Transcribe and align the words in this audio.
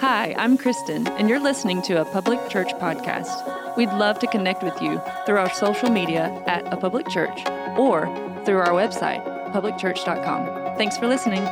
Hi, 0.00 0.34
I'm 0.38 0.56
Kristen, 0.56 1.06
and 1.08 1.28
you're 1.28 1.40
listening 1.40 1.82
to 1.82 2.00
a 2.00 2.04
public 2.04 2.48
church 2.48 2.68
podcast. 2.74 3.76
We'd 3.76 3.92
love 3.92 4.18
to 4.20 4.26
connect 4.26 4.62
with 4.62 4.80
you 4.80 5.00
through 5.26 5.38
our 5.38 5.52
social 5.52 5.90
media 5.90 6.42
at 6.46 6.72
a 6.72 6.76
public 6.76 7.08
church 7.08 7.40
or 7.76 8.06
through 8.44 8.58
our 8.58 8.70
website, 8.70 9.22
publicchurch.com. 9.52 10.76
Thanks 10.76 10.96
for 10.96 11.06
listening. 11.06 11.44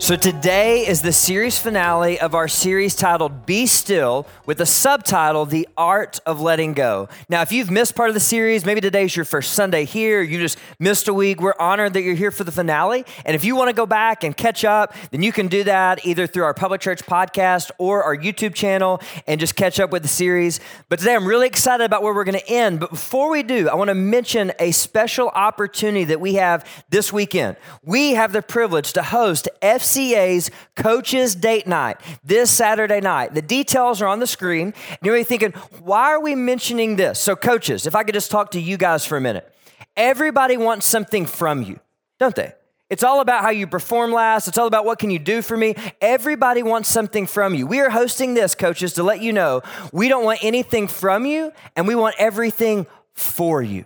So, 0.00 0.16
today 0.16 0.86
is 0.86 1.02
the 1.02 1.12
series 1.12 1.58
finale 1.58 2.20
of 2.20 2.34
our 2.34 2.48
series 2.48 2.94
titled 2.94 3.32
Be 3.48 3.66
Still 3.66 4.26
with 4.44 4.58
the 4.58 4.66
subtitle 4.66 5.46
The 5.46 5.66
Art 5.74 6.20
of 6.26 6.38
Letting 6.38 6.74
Go. 6.74 7.08
Now, 7.30 7.40
if 7.40 7.50
you've 7.50 7.70
missed 7.70 7.94
part 7.94 8.10
of 8.10 8.14
the 8.14 8.20
series, 8.20 8.66
maybe 8.66 8.82
today's 8.82 9.16
your 9.16 9.24
first 9.24 9.54
Sunday 9.54 9.86
here, 9.86 10.20
you 10.20 10.38
just 10.38 10.58
missed 10.78 11.08
a 11.08 11.14
week, 11.14 11.40
we're 11.40 11.54
honored 11.58 11.94
that 11.94 12.02
you're 12.02 12.14
here 12.14 12.30
for 12.30 12.44
the 12.44 12.52
finale. 12.52 13.06
And 13.24 13.34
if 13.34 13.46
you 13.46 13.56
want 13.56 13.70
to 13.70 13.72
go 13.72 13.86
back 13.86 14.22
and 14.22 14.36
catch 14.36 14.66
up, 14.66 14.94
then 15.12 15.22
you 15.22 15.32
can 15.32 15.48
do 15.48 15.64
that 15.64 16.04
either 16.04 16.26
through 16.26 16.44
our 16.44 16.52
Public 16.52 16.82
Church 16.82 17.00
podcast 17.06 17.70
or 17.78 18.02
our 18.02 18.14
YouTube 18.14 18.52
channel 18.52 19.00
and 19.26 19.40
just 19.40 19.56
catch 19.56 19.80
up 19.80 19.92
with 19.92 20.02
the 20.02 20.08
series. 20.08 20.60
But 20.90 20.98
today 20.98 21.14
I'm 21.14 21.26
really 21.26 21.46
excited 21.46 21.84
about 21.84 22.02
where 22.02 22.12
we're 22.12 22.24
going 22.24 22.38
to 22.38 22.50
end. 22.50 22.80
But 22.80 22.90
before 22.90 23.30
we 23.30 23.42
do, 23.42 23.70
I 23.70 23.76
want 23.76 23.88
to 23.88 23.94
mention 23.94 24.52
a 24.58 24.72
special 24.72 25.30
opportunity 25.30 26.04
that 26.04 26.20
we 26.20 26.34
have 26.34 26.66
this 26.90 27.14
weekend. 27.14 27.56
We 27.82 28.10
have 28.10 28.32
the 28.32 28.42
privilege 28.42 28.92
to 28.92 29.02
host 29.02 29.48
FCA's 29.62 30.50
Coaches 30.76 31.34
Date 31.34 31.66
Night 31.66 31.96
this 32.22 32.50
Saturday 32.50 33.00
night. 33.00 33.37
The 33.38 33.42
details 33.42 34.02
are 34.02 34.08
on 34.08 34.18
the 34.18 34.26
screen. 34.26 34.74
And 34.90 34.98
you're 35.00 35.22
thinking, 35.22 35.52
why 35.84 36.06
are 36.12 36.20
we 36.20 36.34
mentioning 36.34 36.96
this? 36.96 37.20
So, 37.20 37.36
coaches, 37.36 37.86
if 37.86 37.94
I 37.94 38.02
could 38.02 38.14
just 38.14 38.32
talk 38.32 38.50
to 38.50 38.60
you 38.60 38.76
guys 38.76 39.06
for 39.06 39.16
a 39.16 39.20
minute. 39.20 39.48
Everybody 39.96 40.56
wants 40.56 40.86
something 40.86 41.24
from 41.24 41.62
you, 41.62 41.78
don't 42.18 42.34
they? 42.34 42.52
It's 42.90 43.04
all 43.04 43.20
about 43.20 43.42
how 43.42 43.50
you 43.50 43.68
perform 43.68 44.10
last. 44.10 44.48
It's 44.48 44.58
all 44.58 44.66
about 44.66 44.84
what 44.84 44.98
can 44.98 45.12
you 45.12 45.20
do 45.20 45.40
for 45.40 45.56
me. 45.56 45.76
Everybody 46.00 46.64
wants 46.64 46.88
something 46.88 47.28
from 47.28 47.54
you. 47.54 47.64
We 47.64 47.78
are 47.78 47.90
hosting 47.90 48.34
this, 48.34 48.56
coaches, 48.56 48.94
to 48.94 49.04
let 49.04 49.22
you 49.22 49.32
know 49.32 49.62
we 49.92 50.08
don't 50.08 50.24
want 50.24 50.42
anything 50.42 50.88
from 50.88 51.24
you 51.24 51.52
and 51.76 51.86
we 51.86 51.94
want 51.94 52.16
everything 52.18 52.88
for 53.12 53.62
you. 53.62 53.84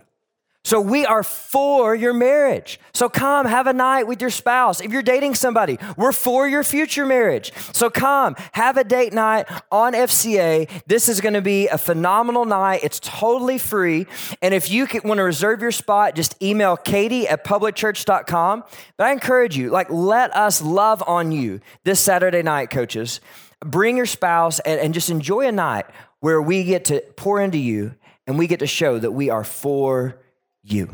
So 0.65 0.79
we 0.79 1.05
are 1.05 1.23
for 1.23 1.93
your 1.93 2.13
marriage. 2.13 2.79
So 2.93 3.09
come 3.09 3.45
have 3.45 3.67
a 3.67 3.73
night 3.73 4.07
with 4.07 4.21
your 4.21 4.29
spouse. 4.29 4.79
If 4.79 4.93
you're 4.93 5.03
dating 5.03 5.35
somebody, 5.35 5.77
we're 5.97 6.13
for 6.13 6.47
your 6.47 6.63
future 6.63 7.05
marriage. 7.05 7.51
So 7.73 7.89
come 7.89 8.37
have 8.53 8.77
a 8.77 8.85
date 8.85 9.11
night 9.11 9.45
on 9.73 9.91
FCA. 9.91 10.69
This 10.87 11.09
is 11.09 11.19
going 11.19 11.33
to 11.33 11.41
be 11.41 11.67
a 11.67 11.77
phenomenal 11.77 12.45
night. 12.45 12.79
It's 12.81 13.01
totally 13.01 13.57
free. 13.57 14.07
And 14.41 14.53
if 14.53 14.71
you 14.71 14.87
want 15.03 15.17
to 15.17 15.23
reserve 15.23 15.61
your 15.61 15.73
spot, 15.73 16.15
just 16.15 16.41
email 16.41 16.77
Katie 16.77 17.27
at 17.27 17.43
publicchurch.com. 17.43 18.63
But 18.95 19.07
I 19.07 19.11
encourage 19.11 19.57
you, 19.57 19.69
like, 19.69 19.89
let 19.89 20.33
us 20.33 20.61
love 20.61 21.03
on 21.05 21.33
you 21.33 21.59
this 21.83 21.99
Saturday 21.99 22.41
night, 22.41 22.69
coaches. 22.69 23.19
Bring 23.59 23.97
your 23.97 24.05
spouse 24.05 24.61
and, 24.61 24.79
and 24.79 24.93
just 24.93 25.09
enjoy 25.09 25.45
a 25.45 25.51
night 25.51 25.87
where 26.21 26.41
we 26.41 26.63
get 26.63 26.85
to 26.85 27.01
pour 27.17 27.41
into 27.41 27.57
you 27.57 27.95
and 28.25 28.39
we 28.39 28.47
get 28.47 28.59
to 28.59 28.67
show 28.67 28.97
that 28.97 29.11
we 29.11 29.29
are 29.29 29.43
for 29.43 30.22
you. 30.63 30.89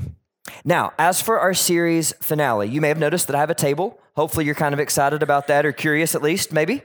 Now, 0.65 0.93
as 0.97 1.21
for 1.21 1.39
our 1.39 1.53
series 1.53 2.13
finale, 2.21 2.67
you 2.67 2.81
may 2.81 2.87
have 2.87 2.99
noticed 2.99 3.27
that 3.27 3.35
I 3.35 3.39
have 3.39 3.49
a 3.49 3.55
table. 3.55 3.99
Hopefully, 4.15 4.45
you're 4.45 4.55
kind 4.55 4.73
of 4.73 4.79
excited 4.79 5.23
about 5.23 5.47
that 5.47 5.65
or 5.65 5.71
curious 5.71 6.15
at 6.15 6.21
least, 6.21 6.51
maybe. 6.51 6.81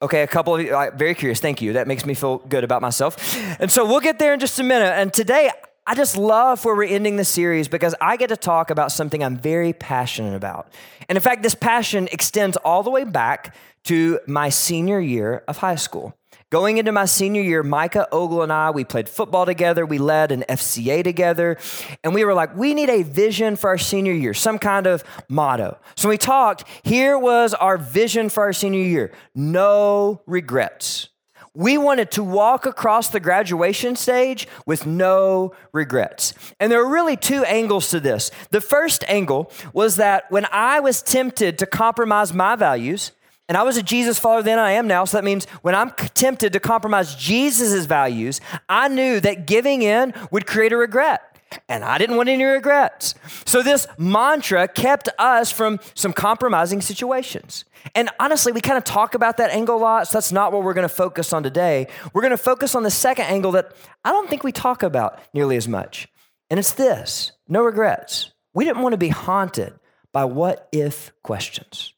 Okay, 0.00 0.22
a 0.22 0.26
couple 0.28 0.54
of 0.54 0.60
you, 0.60 0.70
very 0.94 1.14
curious. 1.14 1.40
Thank 1.40 1.60
you. 1.60 1.72
That 1.72 1.88
makes 1.88 2.06
me 2.06 2.14
feel 2.14 2.38
good 2.38 2.62
about 2.62 2.82
myself. 2.82 3.36
And 3.60 3.70
so 3.70 3.84
we'll 3.84 4.00
get 4.00 4.18
there 4.20 4.32
in 4.32 4.38
just 4.38 4.58
a 4.60 4.62
minute. 4.62 4.92
And 4.92 5.12
today, 5.12 5.50
I 5.88 5.94
just 5.94 6.16
love 6.16 6.64
where 6.64 6.76
we're 6.76 6.88
ending 6.88 7.16
the 7.16 7.24
series 7.24 7.66
because 7.66 7.94
I 8.00 8.16
get 8.16 8.28
to 8.28 8.36
talk 8.36 8.70
about 8.70 8.92
something 8.92 9.24
I'm 9.24 9.38
very 9.38 9.72
passionate 9.72 10.36
about. 10.36 10.70
And 11.08 11.16
in 11.16 11.22
fact, 11.22 11.42
this 11.42 11.54
passion 11.54 12.08
extends 12.12 12.56
all 12.58 12.82
the 12.82 12.90
way 12.90 13.04
back 13.04 13.56
to 13.84 14.20
my 14.26 14.50
senior 14.50 15.00
year 15.00 15.42
of 15.48 15.56
high 15.56 15.76
school. 15.76 16.14
Going 16.50 16.78
into 16.78 16.92
my 16.92 17.04
senior 17.04 17.42
year, 17.42 17.62
Micah 17.62 18.08
Ogle 18.10 18.42
and 18.42 18.50
I, 18.50 18.70
we 18.70 18.82
played 18.82 19.06
football 19.06 19.44
together. 19.44 19.84
We 19.84 19.98
led 19.98 20.32
an 20.32 20.46
FCA 20.48 21.04
together. 21.04 21.58
And 22.02 22.14
we 22.14 22.24
were 22.24 22.32
like, 22.32 22.56
we 22.56 22.72
need 22.72 22.88
a 22.88 23.02
vision 23.02 23.54
for 23.54 23.68
our 23.68 23.76
senior 23.76 24.14
year, 24.14 24.32
some 24.32 24.58
kind 24.58 24.86
of 24.86 25.04
motto. 25.28 25.76
So 25.94 26.08
we 26.08 26.16
talked. 26.16 26.64
Here 26.84 27.18
was 27.18 27.52
our 27.52 27.76
vision 27.76 28.30
for 28.30 28.44
our 28.44 28.54
senior 28.54 28.80
year 28.80 29.12
no 29.34 30.22
regrets. 30.26 31.10
We 31.52 31.76
wanted 31.76 32.12
to 32.12 32.24
walk 32.24 32.64
across 32.64 33.08
the 33.08 33.20
graduation 33.20 33.94
stage 33.96 34.48
with 34.64 34.86
no 34.86 35.52
regrets. 35.72 36.32
And 36.60 36.72
there 36.72 36.80
are 36.80 36.88
really 36.88 37.16
two 37.16 37.44
angles 37.44 37.90
to 37.90 38.00
this. 38.00 38.30
The 38.50 38.60
first 38.62 39.04
angle 39.06 39.52
was 39.74 39.96
that 39.96 40.30
when 40.30 40.46
I 40.50 40.80
was 40.80 41.02
tempted 41.02 41.58
to 41.58 41.66
compromise 41.66 42.32
my 42.32 42.56
values, 42.56 43.12
and 43.48 43.56
I 43.56 43.62
was 43.62 43.76
a 43.76 43.82
Jesus 43.82 44.18
follower 44.18 44.42
then 44.42 44.58
I 44.58 44.72
am 44.72 44.86
now. 44.86 45.04
So 45.04 45.16
that 45.16 45.24
means 45.24 45.46
when 45.62 45.74
I'm 45.74 45.90
tempted 46.14 46.52
to 46.52 46.60
compromise 46.60 47.14
Jesus' 47.14 47.86
values, 47.86 48.40
I 48.68 48.88
knew 48.88 49.20
that 49.20 49.46
giving 49.46 49.82
in 49.82 50.12
would 50.30 50.46
create 50.46 50.72
a 50.72 50.76
regret. 50.76 51.22
And 51.66 51.82
I 51.82 51.96
didn't 51.96 52.16
want 52.16 52.28
any 52.28 52.44
regrets. 52.44 53.14
So 53.46 53.62
this 53.62 53.86
mantra 53.96 54.68
kept 54.68 55.08
us 55.18 55.50
from 55.50 55.80
some 55.94 56.12
compromising 56.12 56.82
situations. 56.82 57.64
And 57.94 58.10
honestly, 58.20 58.52
we 58.52 58.60
kind 58.60 58.76
of 58.76 58.84
talk 58.84 59.14
about 59.14 59.38
that 59.38 59.50
angle 59.50 59.76
a 59.76 59.78
lot. 59.78 60.08
So 60.08 60.18
that's 60.18 60.30
not 60.30 60.52
what 60.52 60.62
we're 60.62 60.74
going 60.74 60.86
to 60.88 60.94
focus 60.94 61.32
on 61.32 61.42
today. 61.42 61.86
We're 62.12 62.20
going 62.20 62.32
to 62.32 62.36
focus 62.36 62.74
on 62.74 62.82
the 62.82 62.90
second 62.90 63.26
angle 63.26 63.52
that 63.52 63.72
I 64.04 64.10
don't 64.10 64.28
think 64.28 64.44
we 64.44 64.52
talk 64.52 64.82
about 64.82 65.20
nearly 65.32 65.56
as 65.56 65.66
much. 65.66 66.06
And 66.50 66.60
it's 66.60 66.72
this 66.72 67.32
no 67.48 67.62
regrets. 67.62 68.30
We 68.52 68.66
didn't 68.66 68.82
want 68.82 68.92
to 68.92 68.98
be 68.98 69.08
haunted 69.08 69.72
by 70.12 70.26
what 70.26 70.68
if 70.70 71.12
questions. 71.22 71.94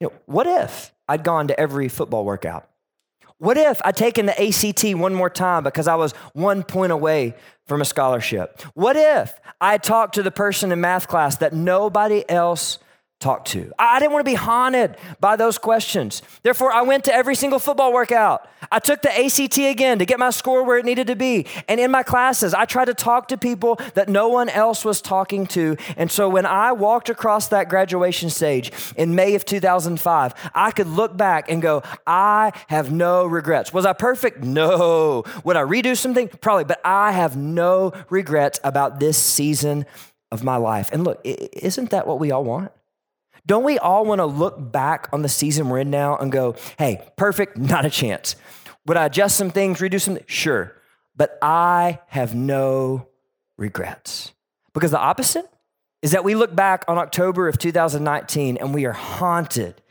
You 0.00 0.08
know, 0.08 0.12
what 0.26 0.46
if 0.46 0.92
I'd 1.08 1.22
gone 1.22 1.48
to 1.48 1.60
every 1.60 1.88
football 1.88 2.24
workout? 2.24 2.68
What 3.38 3.56
if 3.56 3.80
I'd 3.84 3.96
taken 3.96 4.26
the 4.26 4.38
ACT 4.38 4.98
one 4.98 5.14
more 5.14 5.30
time 5.30 5.62
because 5.62 5.88
I 5.88 5.94
was 5.94 6.12
one 6.32 6.62
point 6.62 6.92
away 6.92 7.34
from 7.66 7.80
a 7.80 7.84
scholarship? 7.84 8.60
What 8.74 8.96
if 8.96 9.38
I 9.60 9.78
talked 9.78 10.14
to 10.16 10.22
the 10.22 10.30
person 10.30 10.72
in 10.72 10.80
math 10.80 11.08
class 11.08 11.36
that 11.38 11.52
nobody 11.52 12.28
else 12.28 12.78
talk 13.20 13.44
to. 13.44 13.70
I 13.78 14.00
didn't 14.00 14.12
want 14.12 14.24
to 14.24 14.30
be 14.30 14.34
haunted 14.34 14.96
by 15.20 15.36
those 15.36 15.58
questions. 15.58 16.22
Therefore, 16.42 16.72
I 16.72 16.80
went 16.80 17.04
to 17.04 17.14
every 17.14 17.34
single 17.34 17.58
football 17.58 17.92
workout. 17.92 18.48
I 18.72 18.78
took 18.78 19.02
the 19.02 19.10
ACT 19.10 19.58
again 19.58 19.98
to 19.98 20.06
get 20.06 20.18
my 20.18 20.30
score 20.30 20.64
where 20.64 20.78
it 20.78 20.86
needed 20.86 21.06
to 21.08 21.16
be. 21.16 21.46
And 21.68 21.78
in 21.78 21.90
my 21.90 22.02
classes, 22.02 22.54
I 22.54 22.64
tried 22.64 22.86
to 22.86 22.94
talk 22.94 23.28
to 23.28 23.36
people 23.36 23.78
that 23.94 24.08
no 24.08 24.28
one 24.28 24.48
else 24.48 24.86
was 24.86 25.02
talking 25.02 25.46
to. 25.48 25.76
And 25.98 26.10
so 26.10 26.30
when 26.30 26.46
I 26.46 26.72
walked 26.72 27.10
across 27.10 27.48
that 27.48 27.68
graduation 27.68 28.30
stage 28.30 28.72
in 28.96 29.14
May 29.14 29.34
of 29.34 29.44
2005, 29.44 30.50
I 30.54 30.70
could 30.70 30.86
look 30.86 31.14
back 31.14 31.50
and 31.50 31.60
go, 31.60 31.82
I 32.06 32.52
have 32.68 32.90
no 32.90 33.26
regrets. 33.26 33.70
Was 33.70 33.84
I 33.84 33.92
perfect? 33.92 34.42
No. 34.42 35.24
Would 35.44 35.56
I 35.56 35.62
redo 35.62 35.94
something? 35.94 36.28
Probably. 36.28 36.64
But 36.64 36.80
I 36.86 37.12
have 37.12 37.36
no 37.36 37.92
regrets 38.08 38.60
about 38.64 38.98
this 38.98 39.18
season 39.18 39.84
of 40.32 40.42
my 40.42 40.56
life. 40.56 40.88
And 40.90 41.04
look, 41.04 41.20
isn't 41.24 41.90
that 41.90 42.06
what 42.06 42.18
we 42.18 42.30
all 42.30 42.44
want? 42.44 42.72
Don't 43.46 43.64
we 43.64 43.78
all 43.78 44.04
want 44.04 44.20
to 44.20 44.26
look 44.26 44.72
back 44.72 45.08
on 45.12 45.22
the 45.22 45.28
season 45.28 45.68
we're 45.68 45.80
in 45.80 45.90
now 45.90 46.16
and 46.16 46.30
go, 46.30 46.56
hey, 46.78 47.08
perfect, 47.16 47.56
not 47.56 47.84
a 47.84 47.90
chance. 47.90 48.36
Would 48.86 48.96
I 48.96 49.06
adjust 49.06 49.36
some 49.36 49.50
things, 49.50 49.78
redo 49.78 50.00
some? 50.00 50.18
Sure. 50.26 50.76
But 51.16 51.38
I 51.42 52.00
have 52.08 52.34
no 52.34 53.08
regrets. 53.58 54.32
Because 54.72 54.90
the 54.90 54.98
opposite 54.98 55.48
is 56.02 56.12
that 56.12 56.24
we 56.24 56.34
look 56.34 56.54
back 56.54 56.84
on 56.88 56.98
October 56.98 57.48
of 57.48 57.58
2019 57.58 58.56
and 58.56 58.72
we 58.72 58.86
are 58.86 58.92
haunted 58.92 59.82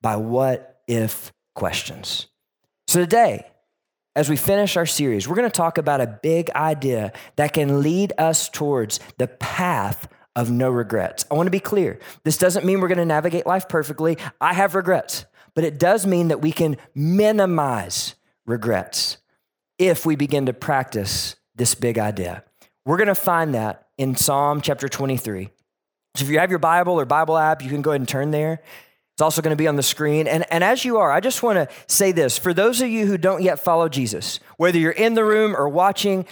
by 0.00 0.16
what 0.16 0.80
if 0.86 1.32
questions. 1.54 2.26
So 2.86 3.00
today, 3.00 3.46
as 4.16 4.28
we 4.28 4.36
finish 4.36 4.76
our 4.76 4.86
series, 4.86 5.28
we're 5.28 5.36
going 5.36 5.50
to 5.50 5.56
talk 5.56 5.78
about 5.78 6.00
a 6.00 6.06
big 6.06 6.50
idea 6.50 7.12
that 7.36 7.52
can 7.52 7.82
lead 7.82 8.12
us 8.18 8.48
towards 8.48 8.98
the 9.18 9.28
path 9.28 10.08
of 10.38 10.52
no 10.52 10.70
regrets. 10.70 11.24
I 11.32 11.34
want 11.34 11.48
to 11.48 11.50
be 11.50 11.58
clear. 11.58 11.98
This 12.22 12.38
doesn't 12.38 12.64
mean 12.64 12.80
we're 12.80 12.86
going 12.86 12.98
to 12.98 13.04
navigate 13.04 13.44
life 13.44 13.68
perfectly. 13.68 14.16
I 14.40 14.54
have 14.54 14.76
regrets, 14.76 15.24
but 15.52 15.64
it 15.64 15.80
does 15.80 16.06
mean 16.06 16.28
that 16.28 16.40
we 16.40 16.52
can 16.52 16.76
minimize 16.94 18.14
regrets 18.46 19.16
if 19.78 20.06
we 20.06 20.14
begin 20.14 20.46
to 20.46 20.52
practice 20.52 21.34
this 21.56 21.74
big 21.74 21.98
idea. 21.98 22.44
We're 22.86 22.98
going 22.98 23.08
to 23.08 23.16
find 23.16 23.52
that 23.56 23.88
in 23.98 24.14
Psalm 24.14 24.60
chapter 24.60 24.88
23. 24.88 25.50
So 26.14 26.24
if 26.24 26.30
you 26.30 26.38
have 26.38 26.50
your 26.50 26.60
Bible 26.60 27.00
or 27.00 27.04
Bible 27.04 27.36
app, 27.36 27.60
you 27.60 27.68
can 27.68 27.82
go 27.82 27.90
ahead 27.90 28.00
and 28.00 28.08
turn 28.08 28.30
there. 28.30 28.62
It's 29.16 29.22
also 29.22 29.42
going 29.42 29.56
to 29.56 29.60
be 29.60 29.66
on 29.66 29.74
the 29.74 29.82
screen. 29.82 30.28
And, 30.28 30.44
and 30.52 30.62
as 30.62 30.84
you 30.84 30.98
are, 30.98 31.10
I 31.10 31.18
just 31.18 31.42
want 31.42 31.56
to 31.56 31.68
say 31.88 32.12
this 32.12 32.38
for 32.38 32.54
those 32.54 32.80
of 32.80 32.88
you 32.88 33.06
who 33.06 33.18
don't 33.18 33.42
yet 33.42 33.58
follow 33.58 33.88
Jesus, 33.88 34.38
whether 34.56 34.78
you're 34.78 34.92
in 34.92 35.14
the 35.14 35.24
room 35.24 35.56
or 35.56 35.68
watching, 35.68 36.26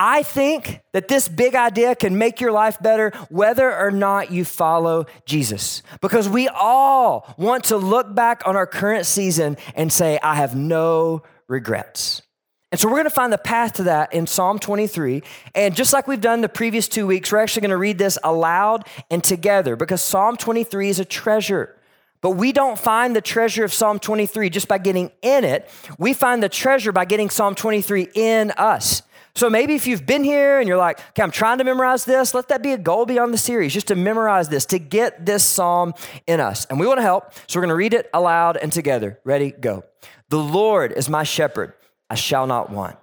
I 0.00 0.22
think 0.22 0.80
that 0.92 1.08
this 1.08 1.28
big 1.28 1.56
idea 1.56 1.96
can 1.96 2.16
make 2.16 2.40
your 2.40 2.52
life 2.52 2.80
better 2.80 3.10
whether 3.30 3.76
or 3.76 3.90
not 3.90 4.30
you 4.30 4.44
follow 4.44 5.06
Jesus. 5.26 5.82
Because 6.00 6.28
we 6.28 6.46
all 6.46 7.34
want 7.36 7.64
to 7.64 7.76
look 7.76 8.14
back 8.14 8.42
on 8.46 8.54
our 8.54 8.66
current 8.66 9.06
season 9.06 9.56
and 9.74 9.92
say, 9.92 10.20
I 10.22 10.36
have 10.36 10.54
no 10.54 11.24
regrets. 11.48 12.22
And 12.70 12.80
so 12.80 12.86
we're 12.86 12.94
going 12.94 13.04
to 13.04 13.10
find 13.10 13.32
the 13.32 13.38
path 13.38 13.72
to 13.74 13.84
that 13.84 14.12
in 14.12 14.28
Psalm 14.28 14.60
23. 14.60 15.22
And 15.56 15.74
just 15.74 15.92
like 15.92 16.06
we've 16.06 16.20
done 16.20 16.42
the 16.42 16.48
previous 16.48 16.86
two 16.86 17.06
weeks, 17.06 17.32
we're 17.32 17.38
actually 17.38 17.62
going 17.62 17.70
to 17.70 17.76
read 17.76 17.98
this 17.98 18.18
aloud 18.22 18.86
and 19.10 19.24
together 19.24 19.74
because 19.74 20.00
Psalm 20.00 20.36
23 20.36 20.90
is 20.90 21.00
a 21.00 21.04
treasure. 21.04 21.74
But 22.20 22.30
we 22.30 22.52
don't 22.52 22.78
find 22.78 23.16
the 23.16 23.20
treasure 23.20 23.64
of 23.64 23.72
Psalm 23.72 23.98
23 23.98 24.50
just 24.50 24.68
by 24.68 24.78
getting 24.78 25.10
in 25.22 25.44
it. 25.44 25.68
We 25.98 26.12
find 26.12 26.42
the 26.42 26.48
treasure 26.48 26.92
by 26.92 27.04
getting 27.04 27.30
Psalm 27.30 27.54
23 27.54 28.08
in 28.14 28.50
us. 28.52 29.02
So 29.34 29.48
maybe 29.48 29.74
if 29.74 29.86
you've 29.86 30.06
been 30.06 30.24
here 30.24 30.58
and 30.58 30.68
you're 30.68 30.78
like, 30.78 30.98
okay, 31.10 31.22
I'm 31.22 31.30
trying 31.30 31.58
to 31.58 31.64
memorize 31.64 32.04
this, 32.04 32.34
let 32.34 32.48
that 32.48 32.62
be 32.62 32.72
a 32.72 32.78
goal 32.78 33.06
beyond 33.06 33.32
the 33.32 33.38
series, 33.38 33.72
just 33.72 33.88
to 33.88 33.94
memorize 33.94 34.48
this, 34.48 34.66
to 34.66 34.78
get 34.78 35.24
this 35.24 35.44
psalm 35.44 35.94
in 36.26 36.40
us. 36.40 36.64
And 36.66 36.80
we 36.80 36.86
want 36.86 36.98
to 36.98 37.02
help. 37.02 37.32
So 37.46 37.58
we're 37.58 37.66
going 37.66 37.68
to 37.70 37.76
read 37.76 37.94
it 37.94 38.10
aloud 38.12 38.56
and 38.56 38.72
together. 38.72 39.20
Ready? 39.24 39.50
Go. 39.52 39.84
The 40.28 40.38
Lord 40.38 40.92
is 40.92 41.08
my 41.08 41.22
shepherd, 41.22 41.72
I 42.10 42.14
shall 42.14 42.46
not 42.46 42.70
want. 42.70 42.96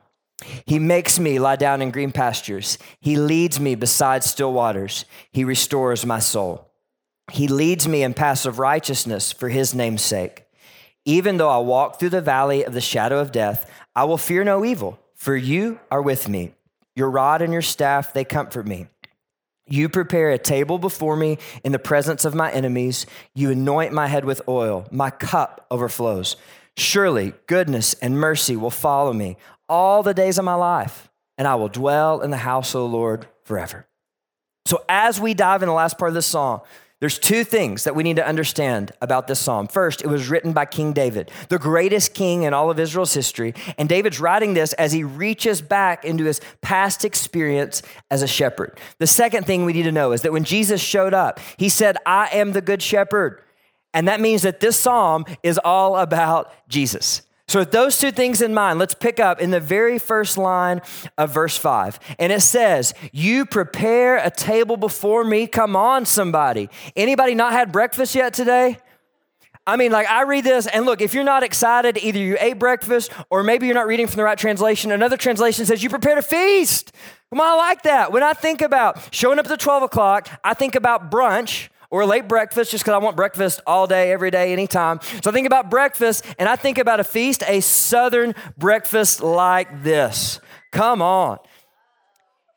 He 0.65 0.79
makes 0.79 1.19
me 1.19 1.39
lie 1.39 1.55
down 1.55 1.81
in 1.81 1.91
green 1.91 2.11
pastures. 2.11 2.77
He 2.99 3.15
leads 3.15 3.59
me 3.59 3.75
beside 3.75 4.23
still 4.23 4.51
waters. 4.51 5.05
He 5.31 5.43
restores 5.43 6.05
my 6.05 6.19
soul. 6.19 6.69
He 7.31 7.47
leads 7.47 7.87
me 7.87 8.03
in 8.03 8.13
paths 8.13 8.45
of 8.45 8.59
righteousness 8.59 9.31
for 9.31 9.49
his 9.49 9.73
name's 9.73 10.01
sake. 10.01 10.45
Even 11.05 11.37
though 11.37 11.49
I 11.49 11.57
walk 11.59 11.99
through 11.99 12.09
the 12.09 12.21
valley 12.21 12.63
of 12.63 12.73
the 12.73 12.81
shadow 12.81 13.19
of 13.19 13.31
death, 13.31 13.69
I 13.95 14.03
will 14.03 14.17
fear 14.17 14.43
no 14.43 14.65
evil, 14.65 14.99
for 15.15 15.35
you 15.35 15.79
are 15.89 16.01
with 16.01 16.29
me. 16.29 16.53
Your 16.95 17.09
rod 17.09 17.41
and 17.41 17.51
your 17.51 17.61
staff, 17.61 18.13
they 18.13 18.23
comfort 18.23 18.67
me. 18.67 18.87
You 19.67 19.89
prepare 19.89 20.29
a 20.29 20.37
table 20.37 20.77
before 20.77 21.15
me 21.15 21.39
in 21.63 21.71
the 21.71 21.79
presence 21.79 22.23
of 22.23 22.35
my 22.35 22.51
enemies. 22.51 23.05
You 23.33 23.51
anoint 23.51 23.93
my 23.93 24.07
head 24.07 24.23
with 24.23 24.41
oil. 24.47 24.87
My 24.91 25.09
cup 25.09 25.65
overflows. 25.71 26.35
Surely 26.77 27.33
goodness 27.47 27.95
and 27.95 28.19
mercy 28.19 28.55
will 28.55 28.69
follow 28.69 29.13
me 29.13 29.37
all 29.67 30.03
the 30.03 30.13
days 30.13 30.37
of 30.37 30.45
my 30.45 30.53
life, 30.53 31.09
and 31.37 31.47
I 31.47 31.55
will 31.55 31.69
dwell 31.69 32.21
in 32.21 32.29
the 32.29 32.37
house 32.37 32.75
of 32.75 32.81
the 32.81 32.87
Lord 32.87 33.27
forever. 33.43 33.87
So, 34.67 34.83
as 34.89 35.19
we 35.19 35.33
dive 35.33 35.63
in 35.63 35.67
the 35.67 35.73
last 35.73 35.97
part 35.97 36.09
of 36.09 36.15
this 36.15 36.25
song, 36.25 36.61
there's 37.01 37.19
two 37.19 37.43
things 37.43 37.83
that 37.83 37.93
we 37.93 38.03
need 38.03 38.15
to 38.15 38.25
understand 38.25 38.93
about 39.01 39.27
this 39.27 39.39
psalm. 39.39 39.67
First, 39.67 40.01
it 40.01 40.07
was 40.07 40.29
written 40.29 40.53
by 40.53 40.65
King 40.65 40.93
David, 40.93 41.29
the 41.49 41.59
greatest 41.59 42.13
king 42.13 42.43
in 42.43 42.53
all 42.53 42.71
of 42.71 42.79
Israel's 42.79 43.13
history. 43.13 43.53
And 43.77 43.89
David's 43.89 44.21
writing 44.21 44.53
this 44.53 44.71
as 44.73 44.93
he 44.93 45.03
reaches 45.03 45.61
back 45.61 46.05
into 46.05 46.23
his 46.23 46.39
past 46.61 47.03
experience 47.03 47.81
as 48.09 48.21
a 48.21 48.27
shepherd. 48.27 48.79
The 48.97 49.07
second 49.07 49.45
thing 49.45 49.65
we 49.65 49.73
need 49.73 49.83
to 49.83 49.91
know 49.91 50.13
is 50.13 50.21
that 50.21 50.31
when 50.31 50.45
Jesus 50.45 50.81
showed 50.81 51.13
up, 51.13 51.39
he 51.57 51.67
said, 51.67 51.97
I 52.05 52.29
am 52.31 52.53
the 52.53 52.61
good 52.61 52.81
shepherd. 52.81 53.41
And 53.93 54.07
that 54.07 54.21
means 54.21 54.43
that 54.43 54.61
this 54.61 54.79
psalm 54.79 55.25
is 55.43 55.57
all 55.57 55.97
about 55.97 56.53
Jesus. 56.69 57.23
So, 57.47 57.59
with 57.59 57.71
those 57.71 57.99
two 57.99 58.11
things 58.11 58.41
in 58.41 58.55
mind, 58.55 58.79
let's 58.79 58.95
pick 58.95 59.19
up 59.19 59.39
in 59.39 59.51
the 59.51 59.59
very 59.59 59.99
first 59.99 60.35
line 60.35 60.81
of 61.17 61.31
verse 61.31 61.55
5. 61.55 61.99
And 62.17 62.31
it 62.31 62.41
says, 62.41 62.95
You 63.11 63.45
prepare 63.45 64.17
a 64.17 64.31
table 64.31 64.77
before 64.77 65.23
me. 65.23 65.45
Come 65.45 65.75
on, 65.75 66.05
somebody. 66.05 66.69
Anybody 66.95 67.35
not 67.35 67.53
had 67.53 67.71
breakfast 67.71 68.15
yet 68.15 68.33
today? 68.33 68.79
I 69.67 69.77
mean, 69.77 69.91
like, 69.91 70.07
I 70.07 70.23
read 70.23 70.43
this, 70.43 70.67
and 70.67 70.85
look, 70.85 71.01
if 71.01 71.15
you're 71.15 71.23
not 71.23 71.41
excited, 71.41 71.97
either 71.97 72.19
you 72.19 72.37
ate 72.39 72.59
breakfast 72.59 73.11
or 73.31 73.41
maybe 73.41 73.65
you're 73.65 73.75
not 73.75 73.87
reading 73.87 74.05
from 74.05 74.17
the 74.17 74.23
right 74.23 74.37
translation. 74.37 74.91
Another 74.91 75.17
translation 75.17 75.65
says, 75.65 75.83
You 75.83 75.89
prepared 75.89 76.17
a 76.17 76.23
feast. 76.23 76.93
Come 77.29 77.41
on, 77.41 77.47
I 77.47 77.55
like 77.55 77.83
that. 77.83 78.11
When 78.11 78.23
I 78.23 78.33
think 78.33 78.61
about 78.61 79.13
showing 79.13 79.37
up 79.37 79.49
at 79.49 79.59
12 79.59 79.83
o'clock, 79.83 80.29
I 80.43 80.55
think 80.55 80.73
about 80.73 81.11
brunch 81.11 81.69
or 81.95 82.05
late 82.05 82.27
breakfast 82.27 82.71
just 82.71 82.83
because 82.83 82.93
I 82.93 82.97
want 82.97 83.15
breakfast 83.15 83.61
all 83.65 83.87
day, 83.87 84.11
every 84.11 84.29
day, 84.29 84.51
anytime. 84.51 84.99
So 85.23 85.29
I 85.29 85.33
think 85.33 85.47
about 85.47 85.69
breakfast 85.69 86.25
and 86.37 86.49
I 86.49 86.57
think 86.57 86.77
about 86.77 86.99
a 86.99 87.05
feast, 87.05 87.41
a 87.47 87.61
southern 87.61 88.35
breakfast 88.57 89.23
like 89.23 89.81
this. 89.81 90.41
Come 90.73 91.01
on. 91.01 91.37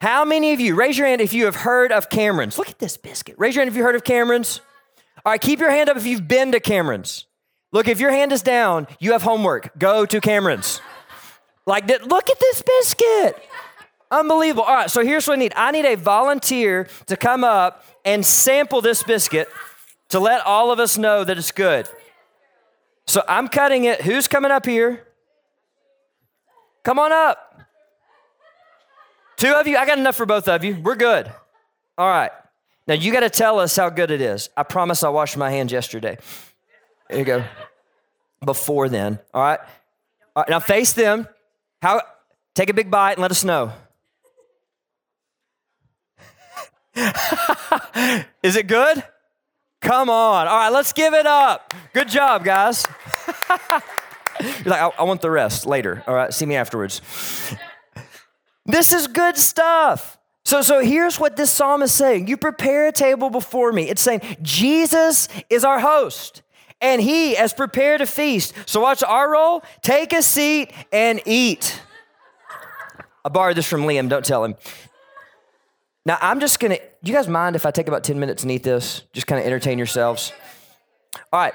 How 0.00 0.24
many 0.24 0.52
of 0.54 0.60
you, 0.60 0.74
raise 0.74 0.98
your 0.98 1.06
hand 1.06 1.20
if 1.20 1.32
you 1.32 1.44
have 1.44 1.54
heard 1.54 1.92
of 1.92 2.08
Cameron's? 2.10 2.58
Look 2.58 2.68
at 2.68 2.80
this 2.80 2.96
biscuit. 2.96 3.36
Raise 3.38 3.54
your 3.54 3.62
hand 3.62 3.70
if 3.70 3.76
you've 3.76 3.84
heard 3.84 3.94
of 3.94 4.02
Cameron's. 4.02 4.60
All 5.24 5.32
right, 5.32 5.40
keep 5.40 5.60
your 5.60 5.70
hand 5.70 5.88
up 5.88 5.96
if 5.96 6.04
you've 6.04 6.26
been 6.26 6.50
to 6.52 6.58
Cameron's. 6.58 7.26
Look, 7.70 7.86
if 7.86 8.00
your 8.00 8.10
hand 8.10 8.32
is 8.32 8.42
down, 8.42 8.88
you 8.98 9.12
have 9.12 9.22
homework. 9.22 9.78
Go 9.78 10.04
to 10.04 10.20
Cameron's. 10.20 10.80
Like, 11.64 11.86
look 11.86 12.28
at 12.28 12.40
this 12.40 12.62
biscuit. 12.62 13.36
Unbelievable. 14.10 14.64
All 14.64 14.74
right, 14.74 14.90
so 14.90 15.04
here's 15.04 15.28
what 15.28 15.34
I 15.34 15.36
need 15.38 15.52
I 15.54 15.70
need 15.70 15.84
a 15.84 15.94
volunteer 15.96 16.88
to 17.06 17.16
come 17.16 17.44
up 17.44 17.84
and 18.08 18.24
sample 18.24 18.80
this 18.80 19.02
biscuit 19.02 19.48
to 20.08 20.18
let 20.18 20.40
all 20.46 20.72
of 20.72 20.80
us 20.80 20.96
know 20.96 21.24
that 21.24 21.36
it's 21.36 21.52
good. 21.52 21.86
So 23.06 23.22
I'm 23.28 23.48
cutting 23.48 23.84
it. 23.84 24.00
Who's 24.00 24.26
coming 24.26 24.50
up 24.50 24.64
here? 24.64 25.06
Come 26.84 26.98
on 26.98 27.12
up. 27.12 27.60
Two 29.36 29.52
of 29.52 29.66
you, 29.66 29.76
I 29.76 29.84
got 29.84 29.98
enough 29.98 30.16
for 30.16 30.24
both 30.24 30.48
of 30.48 30.64
you. 30.64 30.80
We're 30.82 30.96
good. 30.96 31.30
All 31.98 32.08
right. 32.08 32.30
Now 32.86 32.94
you 32.94 33.12
got 33.12 33.20
to 33.20 33.30
tell 33.30 33.58
us 33.58 33.76
how 33.76 33.90
good 33.90 34.10
it 34.10 34.22
is. 34.22 34.48
I 34.56 34.62
promise 34.62 35.02
I 35.02 35.10
washed 35.10 35.36
my 35.36 35.50
hands 35.50 35.70
yesterday. 35.70 36.16
There 37.10 37.18
you 37.18 37.24
go. 37.26 37.44
Before 38.42 38.88
then. 38.88 39.18
All 39.34 39.42
right. 39.42 39.60
All 40.34 40.42
right. 40.42 40.48
Now 40.48 40.60
face 40.60 40.94
them. 40.94 41.28
How 41.82 42.00
take 42.54 42.70
a 42.70 42.74
big 42.74 42.90
bite 42.90 43.12
and 43.12 43.22
let 43.22 43.30
us 43.30 43.44
know. 43.44 43.72
Is 48.42 48.56
it 48.56 48.66
good? 48.66 49.02
Come 49.80 50.10
on. 50.10 50.48
All 50.48 50.56
right, 50.56 50.72
let's 50.72 50.92
give 50.92 51.14
it 51.14 51.26
up. 51.26 51.72
Good 51.92 52.08
job, 52.08 52.44
guys. 52.44 52.86
You're 54.40 54.50
like, 54.66 54.80
I, 54.80 54.90
I 54.98 55.02
want 55.04 55.20
the 55.20 55.30
rest 55.30 55.66
later. 55.66 56.02
All 56.06 56.14
right, 56.14 56.32
see 56.32 56.46
me 56.46 56.56
afterwards. 56.56 57.00
This 58.66 58.92
is 58.92 59.06
good 59.06 59.36
stuff. 59.36 60.18
So, 60.44 60.62
so 60.62 60.80
here's 60.80 61.18
what 61.18 61.36
this 61.36 61.50
psalm 61.50 61.82
is 61.82 61.92
saying 61.92 62.26
You 62.28 62.36
prepare 62.36 62.88
a 62.88 62.92
table 62.92 63.30
before 63.30 63.72
me. 63.72 63.88
It's 63.88 64.02
saying 64.02 64.22
Jesus 64.42 65.28
is 65.50 65.64
our 65.64 65.80
host, 65.80 66.42
and 66.80 67.02
he 67.02 67.34
has 67.34 67.52
prepared 67.52 68.00
a 68.00 68.06
feast. 68.06 68.54
So, 68.66 68.80
watch 68.80 69.02
our 69.02 69.30
role 69.32 69.62
take 69.82 70.12
a 70.12 70.22
seat 70.22 70.72
and 70.92 71.20
eat. 71.26 71.80
I 73.24 73.28
borrowed 73.30 73.56
this 73.56 73.66
from 73.66 73.82
Liam, 73.82 74.08
don't 74.08 74.24
tell 74.24 74.44
him. 74.44 74.54
Now, 76.06 76.18
I'm 76.20 76.40
just 76.40 76.60
gonna, 76.60 76.78
do 77.02 77.10
you 77.10 77.14
guys 77.14 77.28
mind 77.28 77.56
if 77.56 77.66
I 77.66 77.70
take 77.70 77.88
about 77.88 78.04
10 78.04 78.18
minutes 78.18 78.42
and 78.42 78.50
eat 78.52 78.62
this? 78.62 79.02
Just 79.12 79.26
kind 79.26 79.40
of 79.40 79.46
entertain 79.46 79.78
yourselves. 79.78 80.32
All 81.32 81.40
right, 81.40 81.54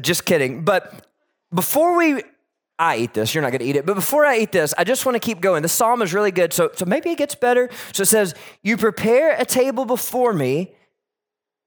just 0.00 0.24
kidding. 0.24 0.64
But 0.64 1.06
before 1.52 1.96
we, 1.96 2.22
I 2.78 2.96
eat 2.96 3.14
this, 3.14 3.34
you're 3.34 3.42
not 3.42 3.52
gonna 3.52 3.64
eat 3.64 3.76
it, 3.76 3.86
but 3.86 3.94
before 3.94 4.26
I 4.26 4.38
eat 4.38 4.50
this, 4.50 4.74
I 4.76 4.84
just 4.84 5.06
wanna 5.06 5.20
keep 5.20 5.40
going. 5.40 5.62
The 5.62 5.68
psalm 5.68 6.02
is 6.02 6.12
really 6.12 6.32
good, 6.32 6.52
so, 6.52 6.70
so 6.74 6.84
maybe 6.84 7.10
it 7.10 7.18
gets 7.18 7.34
better. 7.34 7.70
So 7.92 8.02
it 8.02 8.06
says, 8.06 8.34
You 8.62 8.76
prepare 8.76 9.36
a 9.36 9.44
table 9.44 9.84
before 9.84 10.32
me 10.32 10.74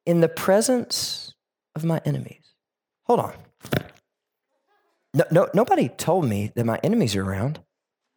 in 0.05 0.21
the 0.21 0.29
presence 0.29 1.33
of 1.75 1.83
my 1.83 2.01
enemies. 2.05 2.53
Hold 3.03 3.19
on. 3.21 3.33
No, 5.13 5.23
no, 5.31 5.49
nobody 5.53 5.89
told 5.89 6.25
me 6.25 6.51
that 6.55 6.65
my 6.65 6.79
enemies 6.83 7.15
are 7.15 7.23
around. 7.23 7.59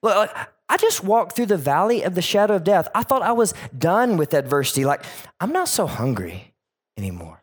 Look, 0.03 0.31
I 0.71 0.77
just 0.77 1.03
walked 1.03 1.35
through 1.35 1.47
the 1.47 1.57
valley 1.57 2.03
of 2.03 2.15
the 2.15 2.23
shadow 2.23 2.55
of 2.55 2.63
death. 2.63 2.89
I 2.95 3.03
thought 3.03 3.23
I 3.23 3.33
was 3.33 3.53
done 3.77 4.17
with 4.17 4.33
adversity. 4.33 4.85
Like, 4.85 5.05
I'm 5.41 5.51
not 5.51 5.67
so 5.67 5.89
hungry 5.89 6.55
anymore. 6.97 7.43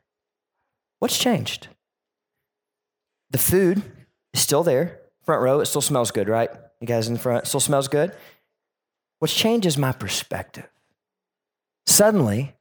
What's 1.00 1.18
changed? 1.18 1.68
The 3.30 3.38
food 3.38 3.84
is 4.34 4.42
still 4.42 4.64
there, 4.64 5.02
front 5.26 5.42
row. 5.42 5.60
It 5.60 5.66
still 5.66 5.82
smells 5.82 6.10
good, 6.10 6.30
right? 6.30 6.50
You 6.80 6.88
guys 6.88 7.10
in 7.10 7.16
the 7.16 7.20
front, 7.20 7.46
still 7.48 7.60
smells 7.60 7.90
good. 7.90 8.16
What's 9.20 9.36
changed 9.36 9.68
is 9.68 9.78
my 9.78 9.92
perspective. 9.92 10.70
Suddenly, 11.86 12.54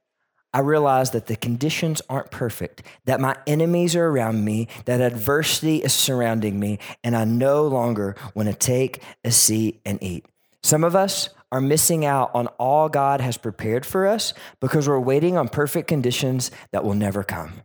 I 0.53 0.59
realize 0.59 1.11
that 1.11 1.27
the 1.27 1.37
conditions 1.37 2.01
aren't 2.09 2.29
perfect, 2.29 2.83
that 3.05 3.21
my 3.21 3.37
enemies 3.47 3.95
are 3.95 4.07
around 4.07 4.43
me, 4.43 4.67
that 4.83 4.99
adversity 4.99 5.77
is 5.77 5.93
surrounding 5.93 6.59
me, 6.59 6.79
and 7.05 7.15
I 7.15 7.23
no 7.23 7.65
longer 7.67 8.17
want 8.35 8.49
to 8.49 8.55
take 8.55 9.01
a 9.23 9.31
seat 9.31 9.79
and 9.85 10.01
eat. 10.03 10.25
Some 10.67 10.83
of 10.83 10.97
us 10.97 11.29
are 11.49 11.61
missing 11.61 12.03
out 12.03 12.29
on 12.33 12.47
all 12.59 12.89
God 12.89 13.21
has 13.21 13.37
prepared 13.37 13.85
for 13.85 14.05
us 14.05 14.33
because 14.59 14.85
we're 14.85 14.99
waiting 14.99 15.37
on 15.37 15.47
perfect 15.47 15.87
conditions 15.87 16.51
that 16.73 16.83
will 16.83 16.93
never 16.93 17.23
come. 17.23 17.61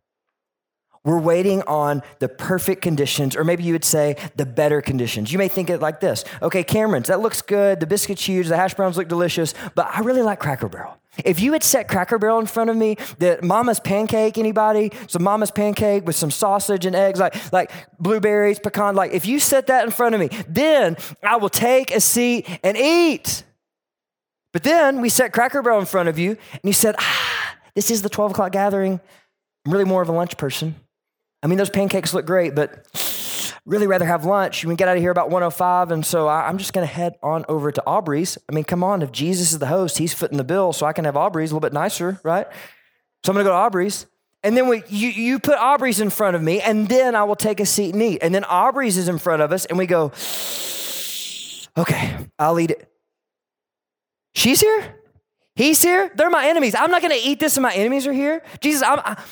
We're 1.04 1.18
waiting 1.18 1.62
on 1.62 2.02
the 2.20 2.28
perfect 2.28 2.80
conditions, 2.80 3.34
or 3.34 3.42
maybe 3.42 3.64
you 3.64 3.72
would 3.72 3.84
say 3.84 4.16
the 4.36 4.46
better 4.46 4.80
conditions. 4.80 5.32
You 5.32 5.38
may 5.38 5.48
think 5.48 5.68
it 5.68 5.80
like 5.80 5.98
this 5.98 6.24
Okay, 6.40 6.62
Cameron's, 6.62 7.08
that 7.08 7.20
looks 7.20 7.42
good. 7.42 7.80
The 7.80 7.86
biscuit's 7.86 8.24
huge. 8.24 8.46
The 8.46 8.56
hash 8.56 8.74
browns 8.74 8.96
look 8.96 9.08
delicious, 9.08 9.52
but 9.74 9.88
I 9.92 10.00
really 10.00 10.22
like 10.22 10.38
Cracker 10.38 10.68
Barrel. 10.68 10.96
If 11.24 11.40
you 11.40 11.52
had 11.52 11.62
set 11.62 11.88
Cracker 11.88 12.18
Barrel 12.18 12.38
in 12.38 12.46
front 12.46 12.70
of 12.70 12.76
me, 12.76 12.96
that 13.18 13.42
Mama's 13.42 13.80
pancake, 13.80 14.38
anybody? 14.38 14.92
Some 15.08 15.24
Mama's 15.24 15.50
pancake 15.50 16.06
with 16.06 16.16
some 16.16 16.30
sausage 16.30 16.86
and 16.86 16.96
eggs, 16.96 17.20
like, 17.20 17.52
like 17.52 17.70
blueberries, 17.98 18.58
pecan, 18.58 18.94
like 18.94 19.12
if 19.12 19.26
you 19.26 19.38
set 19.38 19.66
that 19.66 19.84
in 19.84 19.90
front 19.90 20.14
of 20.14 20.20
me, 20.20 20.30
then 20.48 20.96
I 21.22 21.36
will 21.36 21.50
take 21.50 21.90
a 21.90 22.00
seat 22.00 22.48
and 22.62 22.76
eat. 22.76 23.42
But 24.52 24.62
then 24.62 25.00
we 25.00 25.08
set 25.08 25.32
Cracker 25.32 25.62
Barrel 25.62 25.80
in 25.80 25.86
front 25.86 26.08
of 26.08 26.18
you, 26.18 26.30
and 26.30 26.62
you 26.62 26.72
said, 26.72 26.94
ah, 26.98 27.56
this 27.74 27.90
is 27.90 28.02
the 28.02 28.08
12 28.08 28.30
o'clock 28.30 28.52
gathering. 28.52 29.00
I'm 29.66 29.72
really 29.72 29.84
more 29.84 30.02
of 30.02 30.08
a 30.08 30.12
lunch 30.12 30.36
person. 30.36 30.76
I 31.42 31.48
mean, 31.48 31.58
those 31.58 31.70
pancakes 31.70 32.14
look 32.14 32.24
great, 32.24 32.54
but 32.54 32.86
really 33.64 33.86
rather 33.86 34.04
have 34.04 34.24
lunch. 34.24 34.64
We 34.64 34.74
get 34.76 34.88
out 34.88 34.96
of 34.96 35.02
here 35.02 35.10
about 35.10 35.30
105, 35.30 35.90
and 35.90 36.04
so 36.04 36.26
I, 36.28 36.48
am 36.48 36.58
just 36.58 36.72
going 36.72 36.86
to 36.86 36.92
head 36.92 37.14
on 37.22 37.44
over 37.48 37.70
to 37.70 37.82
Aubrey's. 37.86 38.38
I 38.48 38.52
mean, 38.52 38.64
come 38.64 38.82
on, 38.82 39.02
if 39.02 39.12
Jesus 39.12 39.52
is 39.52 39.58
the 39.58 39.66
host, 39.66 39.98
he's 39.98 40.14
footing 40.14 40.38
the 40.38 40.44
bill, 40.44 40.72
so 40.72 40.86
I 40.86 40.92
can 40.92 41.04
have 41.04 41.16
Aubrey's 41.16 41.50
a 41.50 41.54
little 41.54 41.66
bit 41.66 41.72
nicer, 41.72 42.20
right? 42.22 42.46
So 43.24 43.30
I'm 43.30 43.34
going 43.34 43.44
to 43.44 43.50
go 43.50 43.54
to 43.54 43.56
Aubrey's. 43.56 44.06
And 44.44 44.56
then 44.56 44.66
we, 44.66 44.82
you, 44.88 45.08
you 45.08 45.38
put 45.38 45.56
Aubrey's 45.56 46.00
in 46.00 46.10
front 46.10 46.34
of 46.34 46.42
me, 46.42 46.60
and 46.60 46.88
then 46.88 47.14
I 47.14 47.22
will 47.24 47.36
take 47.36 47.60
a 47.60 47.66
seat 47.66 47.94
and 47.94 48.02
eat. 48.02 48.18
And 48.22 48.34
then 48.34 48.44
Aubrey's 48.44 48.96
is 48.96 49.08
in 49.08 49.18
front 49.18 49.42
of 49.42 49.52
us, 49.52 49.66
and 49.66 49.78
we 49.78 49.86
go, 49.86 50.10
okay, 51.76 52.16
I'll 52.38 52.58
eat 52.58 52.72
it. 52.72 52.88
She's 54.34 54.60
here. 54.60 54.96
He's 55.54 55.80
here. 55.80 56.10
They're 56.14 56.30
my 56.30 56.46
enemies. 56.46 56.74
I'm 56.74 56.90
not 56.90 57.02
going 57.02 57.12
to 57.12 57.24
eat 57.24 57.38
this, 57.38 57.56
and 57.56 57.62
my 57.62 57.72
enemies 57.72 58.06
are 58.08 58.12
here. 58.12 58.42
Jesus, 58.60 58.82
I'm, 58.82 58.98
I, 59.04 59.22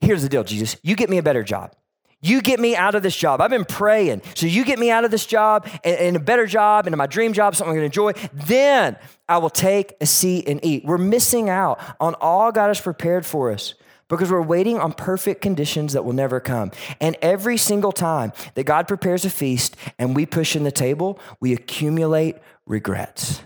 here's 0.00 0.22
the 0.22 0.28
deal, 0.28 0.44
Jesus. 0.44 0.76
You 0.82 0.96
get 0.96 1.10
me 1.10 1.18
a 1.18 1.22
better 1.22 1.42
job. 1.42 1.74
You 2.22 2.40
get 2.40 2.58
me 2.58 2.74
out 2.74 2.94
of 2.94 3.02
this 3.02 3.14
job. 3.14 3.40
I've 3.40 3.50
been 3.50 3.64
praying. 3.64 4.22
So 4.34 4.46
you 4.46 4.64
get 4.64 4.78
me 4.78 4.90
out 4.90 5.04
of 5.04 5.10
this 5.10 5.26
job 5.26 5.68
and, 5.84 5.96
and 5.96 6.16
a 6.16 6.20
better 6.20 6.46
job 6.46 6.86
and 6.86 6.96
my 6.96 7.06
dream 7.06 7.32
job, 7.32 7.54
something 7.54 7.76
I'm 7.76 7.80
to 7.80 7.84
enjoy. 7.84 8.12
Then 8.32 8.96
I 9.28 9.38
will 9.38 9.50
take 9.50 9.94
a 10.00 10.06
seat 10.06 10.48
and 10.48 10.58
eat. 10.64 10.84
We're 10.84 10.98
missing 10.98 11.50
out 11.50 11.78
on 12.00 12.14
all 12.14 12.52
God 12.52 12.68
has 12.68 12.80
prepared 12.80 13.26
for 13.26 13.52
us 13.52 13.74
because 14.08 14.30
we're 14.30 14.40
waiting 14.42 14.78
on 14.78 14.92
perfect 14.92 15.42
conditions 15.42 15.92
that 15.92 16.04
will 16.04 16.14
never 16.14 16.40
come. 16.40 16.70
And 17.00 17.16
every 17.20 17.56
single 17.56 17.92
time 17.92 18.32
that 18.54 18.64
God 18.64 18.88
prepares 18.88 19.24
a 19.24 19.30
feast 19.30 19.76
and 19.98 20.16
we 20.16 20.26
push 20.26 20.56
in 20.56 20.64
the 20.64 20.72
table, 20.72 21.18
we 21.40 21.52
accumulate 21.52 22.36
regrets. 22.66 23.42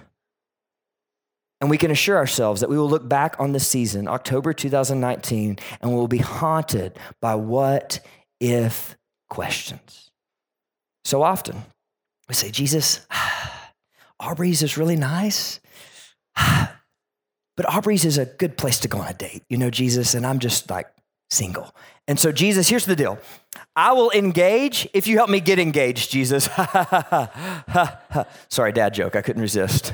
And 1.61 1.69
we 1.69 1.79
can 1.79 1.90
assure 1.90 2.17
ourselves 2.17 2.62
that 2.62 2.71
we 2.71 2.79
will 2.79 2.88
look 2.88 3.07
back 3.07 3.37
on 3.38 3.52
this 3.52 3.67
season, 3.67 4.09
October 4.09 4.52
2019, 4.52 5.59
and 5.81 5.95
we'll 5.95 6.09
be 6.09 6.19
haunted 6.19 6.99
by 7.21 7.35
what 7.35 8.00
if 8.40 8.97
questions. 9.29 10.11
So 11.05 11.23
often 11.23 11.62
we 12.29 12.35
say, 12.35 12.50
Jesus, 12.50 13.07
Aubrey's 14.21 14.62
is 14.62 14.79
really 14.79 14.97
nice, 14.97 15.61
but 16.37 17.69
Aubrey's 17.69 18.05
is 18.05 18.17
a 18.17 18.25
good 18.25 18.57
place 18.57 18.81
to 18.81 18.88
go 18.88 18.99
on 18.99 19.09
a 19.09 19.14
date, 19.14 19.43
you 19.50 19.59
know, 19.59 19.71
Jesus, 19.71 20.14
and 20.14 20.26
I'm 20.26 20.38
just 20.38 20.71
like 20.71 20.87
single. 21.31 21.75
And 22.09 22.19
so, 22.19 22.33
Jesus, 22.33 22.69
here's 22.69 22.87
the 22.87 22.97
deal 22.97 23.19
I 23.76 23.93
will 23.93 24.11
engage 24.11 24.88
if 24.93 25.07
you 25.07 25.17
help 25.17 25.31
me 25.31 25.40
get 25.40 25.59
engaged, 25.59 26.11
Jesus. 26.11 26.45
Sorry, 28.49 28.73
dad 28.73 28.95
joke, 28.95 29.14
I 29.14 29.23
couldn't 29.23 29.43
resist. 29.43 29.93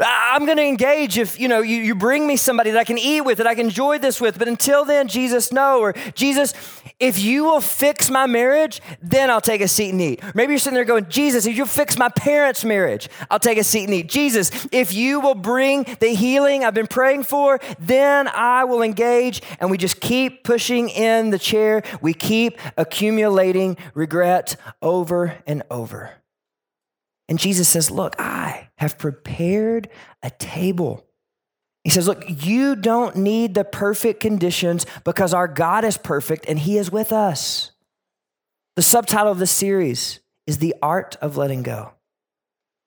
Ah, 0.00 0.36
I'm 0.36 0.44
going 0.44 0.58
to 0.58 0.64
engage 0.64 1.18
if, 1.18 1.40
you 1.40 1.48
know, 1.48 1.60
you, 1.60 1.76
you 1.76 1.94
bring 1.96 2.26
me 2.26 2.36
somebody 2.36 2.70
that 2.70 2.78
I 2.78 2.84
can 2.84 2.98
eat 2.98 3.22
with, 3.22 3.38
that 3.38 3.48
I 3.48 3.56
can 3.56 3.66
enjoy 3.66 3.98
this 3.98 4.20
with. 4.20 4.38
But 4.38 4.46
until 4.46 4.84
then, 4.84 5.08
Jesus, 5.08 5.52
no. 5.52 5.80
Or 5.80 5.92
Jesus, 6.14 6.54
if 7.00 7.18
you 7.18 7.44
will 7.44 7.60
fix 7.60 8.08
my 8.08 8.26
marriage, 8.26 8.80
then 9.02 9.28
I'll 9.28 9.40
take 9.40 9.60
a 9.60 9.66
seat 9.66 9.90
and 9.90 10.00
eat. 10.00 10.22
Maybe 10.36 10.52
you're 10.52 10.60
sitting 10.60 10.76
there 10.76 10.84
going, 10.84 11.08
Jesus, 11.08 11.46
if 11.46 11.56
you 11.56 11.66
fix 11.66 11.98
my 11.98 12.08
parents' 12.10 12.64
marriage, 12.64 13.08
I'll 13.28 13.40
take 13.40 13.58
a 13.58 13.64
seat 13.64 13.84
and 13.84 13.94
eat. 13.94 14.08
Jesus, 14.08 14.68
if 14.70 14.92
you 14.92 15.18
will 15.18 15.34
bring 15.34 15.84
the 15.98 16.14
healing 16.14 16.64
I've 16.64 16.74
been 16.74 16.86
praying 16.86 17.24
for, 17.24 17.58
then 17.80 18.28
I 18.28 18.64
will 18.64 18.82
engage. 18.82 19.42
And 19.58 19.68
we 19.68 19.78
just 19.78 20.00
keep 20.00 20.44
pushing 20.44 20.90
in 20.90 21.30
the 21.30 21.38
chair. 21.40 21.82
We 22.00 22.14
keep 22.14 22.60
accumulating 22.76 23.76
regret 23.94 24.54
over 24.80 25.38
and 25.44 25.64
over. 25.70 26.12
And 27.28 27.38
Jesus 27.38 27.68
says, 27.68 27.90
Look, 27.90 28.16
I 28.18 28.70
have 28.78 28.98
prepared 28.98 29.88
a 30.22 30.30
table. 30.30 31.06
He 31.84 31.90
says, 31.90 32.06
Look, 32.06 32.24
you 32.26 32.76
don't 32.76 33.16
need 33.16 33.54
the 33.54 33.64
perfect 33.64 34.20
conditions 34.20 34.86
because 35.04 35.34
our 35.34 35.48
God 35.48 35.84
is 35.84 35.98
perfect 35.98 36.46
and 36.48 36.58
He 36.58 36.78
is 36.78 36.90
with 36.90 37.12
us. 37.12 37.72
The 38.76 38.82
subtitle 38.82 39.32
of 39.32 39.38
this 39.38 39.50
series 39.50 40.20
is 40.46 40.58
The 40.58 40.74
Art 40.80 41.16
of 41.20 41.36
Letting 41.36 41.62
Go. 41.62 41.92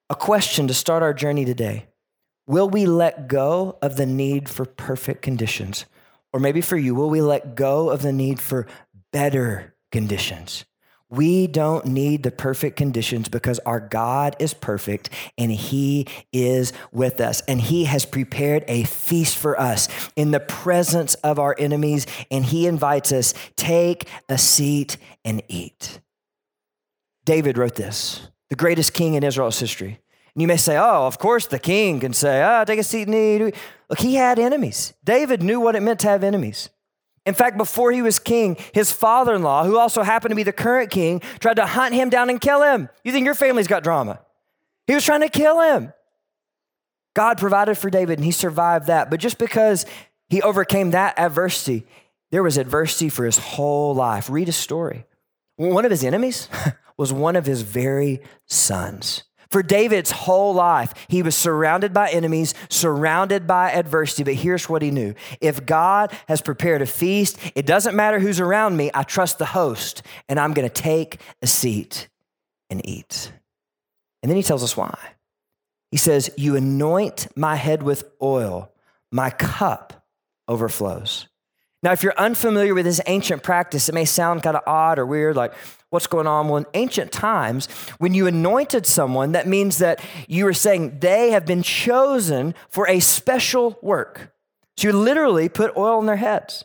A 0.10 0.16
question 0.16 0.68
to 0.68 0.74
start 0.74 1.04
our 1.04 1.14
journey 1.14 1.46
today 1.46 1.88
Will 2.48 2.70
we 2.70 2.86
let 2.86 3.28
go 3.28 3.78
of 3.82 3.96
the 3.98 4.06
need 4.06 4.50
for 4.50 4.66
perfect 4.66 5.22
conditions? 5.22 5.86
Or 6.34 6.40
maybe 6.40 6.62
for 6.62 6.78
you, 6.78 6.96
will 6.96 7.10
we 7.10 7.22
let 7.22 7.56
go 7.56 7.90
of 7.90 8.02
the 8.02 8.14
need 8.14 8.40
for 8.40 8.68
better 9.12 9.76
conditions? 9.92 10.66
We 11.12 11.46
don't 11.46 11.88
need 11.88 12.24
the 12.24 12.32
perfect 12.32 12.78
conditions 12.78 13.28
because 13.28 13.60
our 13.60 13.82
God 13.82 14.38
is 14.40 14.54
perfect 14.54 15.10
and 15.38 15.52
He 15.52 16.08
is 16.32 16.72
with 16.94 17.20
us. 17.20 17.42
And 17.42 17.60
He 17.60 17.84
has 17.84 18.06
prepared 18.06 18.64
a 18.70 18.86
feast 18.86 19.38
for 19.38 19.60
us 19.60 19.90
in 20.16 20.32
the 20.32 20.40
presence 20.40 21.16
of 21.16 21.38
our 21.38 21.54
enemies. 21.60 22.08
And 22.32 22.46
He 22.46 22.66
invites 22.66 23.12
us, 23.12 23.34
take 23.58 24.08
a 24.30 24.38
seat 24.38 24.96
and 25.26 25.44
eat. 25.50 26.00
David 27.26 27.58
wrote 27.58 27.76
this, 27.76 28.28
the 28.50 28.56
greatest 28.56 28.94
king 28.94 29.16
in 29.16 29.24
Israel's 29.24 29.60
history. 29.60 30.00
And 30.34 30.42
you 30.42 30.48
may 30.48 30.58
say, 30.58 30.78
oh, 30.78 31.08
of 31.08 31.20
course 31.20 31.46
the 31.46 31.60
king 31.60 32.00
can 32.00 32.14
say, 32.14 32.42
ah, 32.42 32.62
oh, 32.62 32.66
take 32.66 32.80
a 32.80 32.84
seat 32.84 33.10
and 33.10 33.16
eat. 33.16 33.54
Look, 33.90 34.00
he 34.00 34.16
had 34.16 34.40
enemies. 34.40 34.94
David 35.04 35.44
knew 35.44 35.60
what 35.60 35.76
it 35.76 35.82
meant 35.82 36.00
to 36.00 36.08
have 36.08 36.24
enemies. 36.24 36.70
In 37.26 37.36
fact, 37.36 37.58
before 37.58 37.92
he 37.92 38.02
was 38.02 38.18
king, 38.18 38.58
his 38.74 38.92
father 38.92 39.36
in 39.36 39.44
law, 39.44 39.64
who 39.64 39.78
also 39.78 40.02
happened 40.02 40.32
to 40.32 40.36
be 40.36 40.44
the 40.44 40.52
current 40.52 40.90
king, 40.90 41.22
tried 41.40 41.58
to 41.58 41.66
hunt 41.66 41.94
him 41.94 42.10
down 42.10 42.30
and 42.30 42.42
kill 42.42 42.64
him. 42.64 42.90
You 43.04 43.12
think 43.12 43.26
your 43.26 43.36
family's 43.36 43.68
got 43.68 43.84
drama? 43.84 44.20
He 44.88 44.96
was 44.96 45.06
trying 45.06 45.22
to 45.22 45.30
kill 45.30 45.62
him. 45.62 45.94
God 47.14 47.38
provided 47.38 47.78
for 47.78 47.90
David 47.90 48.18
and 48.18 48.26
he 48.26 48.32
survived 48.32 48.88
that. 48.88 49.10
But 49.10 49.20
just 49.20 49.38
because 49.38 49.86
he 50.30 50.42
overcame 50.42 50.92
that 50.92 51.20
adversity, 51.20 51.86
there 52.32 52.42
was 52.42 52.58
adversity 52.58 53.10
for 53.10 53.26
his 53.26 53.38
whole 53.38 53.94
life. 53.94 54.30
Read 54.30 54.48
his 54.48 54.56
story. 54.56 55.06
One 55.58 55.86
of 55.86 55.92
his 55.92 56.04
enemies 56.04 56.50
was 56.98 57.14
one 57.14 57.36
of 57.36 57.46
his 57.46 57.62
very 57.62 58.22
sons. 58.48 59.24
For 59.52 59.62
David's 59.62 60.12
whole 60.12 60.54
life, 60.54 60.94
he 61.10 61.22
was 61.22 61.36
surrounded 61.36 61.94
by 61.94 62.10
enemies, 62.10 62.54
surrounded 62.70 63.46
by 63.46 63.72
adversity. 63.72 64.24
But 64.24 64.36
here's 64.36 64.70
what 64.70 64.82
he 64.82 64.92
knew 64.92 65.14
if 65.42 65.66
God 65.66 66.14
has 66.30 66.42
prepared 66.42 66.82
a 66.82 66.86
feast, 66.86 67.38
it 67.54 67.66
doesn't 67.66 67.94
matter 67.94 68.20
who's 68.20 68.40
around 68.40 68.78
me, 68.78 68.90
I 68.94 69.04
trust 69.04 69.40
the 69.40 69.46
host, 69.46 70.04
and 70.30 70.40
I'm 70.40 70.54
going 70.54 70.68
to 70.68 70.74
take 70.74 71.20
a 71.42 71.48
seat 71.48 72.08
and 72.70 72.84
eat. 72.88 73.34
And 74.24 74.30
then 74.30 74.38
he 74.38 74.44
tells 74.44 74.64
us 74.64 74.78
why. 74.78 74.98
He 75.92 75.98
says, 75.98 76.32
You 76.38 76.56
anoint 76.56 77.28
my 77.36 77.56
head 77.58 77.84
with 77.84 78.06
oil, 78.22 78.72
my 79.12 79.32
cup 79.32 80.06
overflows. 80.48 81.28
Now, 81.84 81.92
if 81.94 82.04
you're 82.04 82.18
unfamiliar 82.18 82.76
with 82.76 82.86
this 82.86 83.02
ancient 83.08 83.42
practice, 83.42 83.90
it 83.90 83.96
may 83.96 84.06
sound 84.06 84.44
kind 84.44 84.56
of 84.56 84.62
odd 84.68 85.00
or 85.00 85.06
weird, 85.06 85.36
like, 85.36 85.54
what's 85.90 86.08
going 86.08 86.28
on? 86.28 86.48
Well, 86.48 86.58
in 86.58 86.66
ancient 86.76 87.12
times, 87.12 87.68
when 87.98 88.14
you 88.14 88.28
anointed 88.28 88.86
someone, 88.86 89.32
that 89.32 89.48
means 89.48 89.80
that 89.80 90.00
you 90.28 90.46
were 90.46 90.54
saying 90.54 91.00
they 91.00 91.32
have 91.32 91.46
been 91.46 91.64
chosen 91.64 92.54
for 92.70 92.88
a 92.88 93.00
special 93.00 93.80
work. 93.82 94.34
So 94.78 94.90
you 94.90 94.94
literally 94.94 95.50
put 95.50 95.76
oil 95.76 95.98
on 95.98 96.06
their 96.06 96.18
heads. 96.18 96.64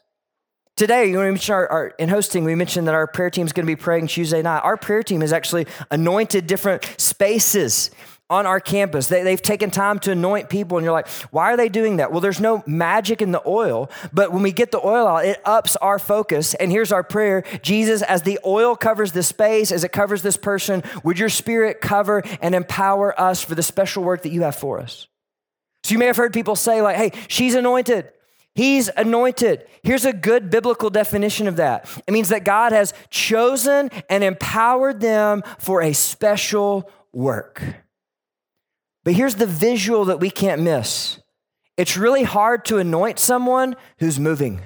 Today, 0.76 1.08
you 1.10 1.18
mentioned 1.18 1.54
our, 1.54 1.66
our, 1.68 1.86
in 1.98 2.10
hosting, 2.10 2.44
we 2.44 2.54
mentioned 2.54 2.86
that 2.86 2.94
our 2.94 3.06
prayer 3.06 3.30
team 3.30 3.46
is 3.46 3.54
going 3.54 3.66
to 3.66 3.70
be 3.70 3.76
praying 3.76 4.08
Tuesday 4.08 4.42
night. 4.42 4.60
Our 4.60 4.76
prayer 4.76 5.02
team 5.02 5.22
has 5.22 5.32
actually 5.32 5.66
anointed 5.90 6.46
different 6.46 6.84
spaces 6.98 7.90
on 8.28 8.44
our 8.46 8.58
campus. 8.58 9.08
They, 9.08 9.30
have 9.30 9.42
taken 9.42 9.70
time 9.70 9.98
to 10.00 10.12
anoint 10.12 10.48
people, 10.48 10.78
and 10.78 10.84
you're 10.84 10.92
like, 10.92 11.08
why 11.30 11.52
are 11.52 11.56
they 11.56 11.68
doing 11.68 11.98
that? 11.98 12.10
Well, 12.10 12.20
there's 12.20 12.40
no 12.40 12.62
magic 12.66 13.22
in 13.22 13.32
the 13.32 13.42
oil, 13.46 13.90
but 14.12 14.32
when 14.32 14.42
we 14.42 14.52
get 14.52 14.72
the 14.72 14.84
oil 14.84 15.06
out, 15.06 15.24
it 15.24 15.40
ups 15.44 15.76
our 15.76 15.98
focus. 15.98 16.54
And 16.54 16.70
here's 16.72 16.92
our 16.92 17.04
prayer 17.04 17.44
Jesus, 17.62 18.02
as 18.02 18.22
the 18.22 18.38
oil 18.44 18.74
covers 18.74 19.12
the 19.12 19.22
space, 19.22 19.70
as 19.70 19.84
it 19.84 19.92
covers 19.92 20.22
this 20.22 20.36
person, 20.36 20.82
would 21.04 21.18
your 21.18 21.28
spirit 21.28 21.80
cover 21.80 22.22
and 22.40 22.54
empower 22.54 23.18
us 23.20 23.42
for 23.42 23.54
the 23.54 23.62
special 23.62 24.02
work 24.02 24.22
that 24.22 24.32
you 24.32 24.42
have 24.42 24.56
for 24.56 24.80
us? 24.80 25.06
So 25.84 25.92
you 25.92 25.98
may 25.98 26.06
have 26.06 26.16
heard 26.16 26.32
people 26.32 26.56
say, 26.56 26.82
like, 26.82 26.96
hey, 26.96 27.12
she's 27.28 27.54
anointed. 27.54 28.10
He's 28.56 28.88
anointed. 28.96 29.66
Here's 29.82 30.06
a 30.06 30.12
good 30.12 30.50
biblical 30.50 30.90
definition 30.90 31.46
of 31.46 31.56
that 31.56 32.02
it 32.06 32.10
means 32.10 32.30
that 32.30 32.42
God 32.42 32.72
has 32.72 32.92
chosen 33.10 33.90
and 34.10 34.24
empowered 34.24 35.00
them 35.00 35.44
for 35.58 35.82
a 35.82 35.92
special 35.92 36.90
work. 37.12 37.62
But 39.06 39.14
here's 39.14 39.36
the 39.36 39.46
visual 39.46 40.06
that 40.06 40.18
we 40.18 40.30
can't 40.30 40.60
miss 40.60 41.20
it's 41.76 41.96
really 41.96 42.24
hard 42.24 42.64
to 42.64 42.78
anoint 42.78 43.20
someone 43.20 43.76
who's 43.98 44.18
moving. 44.18 44.62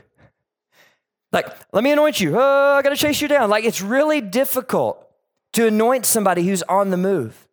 Like, 1.31 1.47
let 1.75 1.85
me 1.85 1.93
anoint 1.93 2.21
you. 2.21 2.39
Oh, 2.39 2.75
I 2.79 2.81
got 2.81 2.89
to 2.89 2.97
chase 2.97 3.21
you 3.21 3.29
down. 3.29 3.51
Like, 3.51 3.65
it's 3.65 3.83
really 3.83 4.23
difficult 4.23 5.07
to 5.53 5.67
anoint 5.67 6.07
somebody 6.07 6.43
who's 6.47 6.63
on 6.63 6.89
the 6.89 6.97
move. 6.97 7.49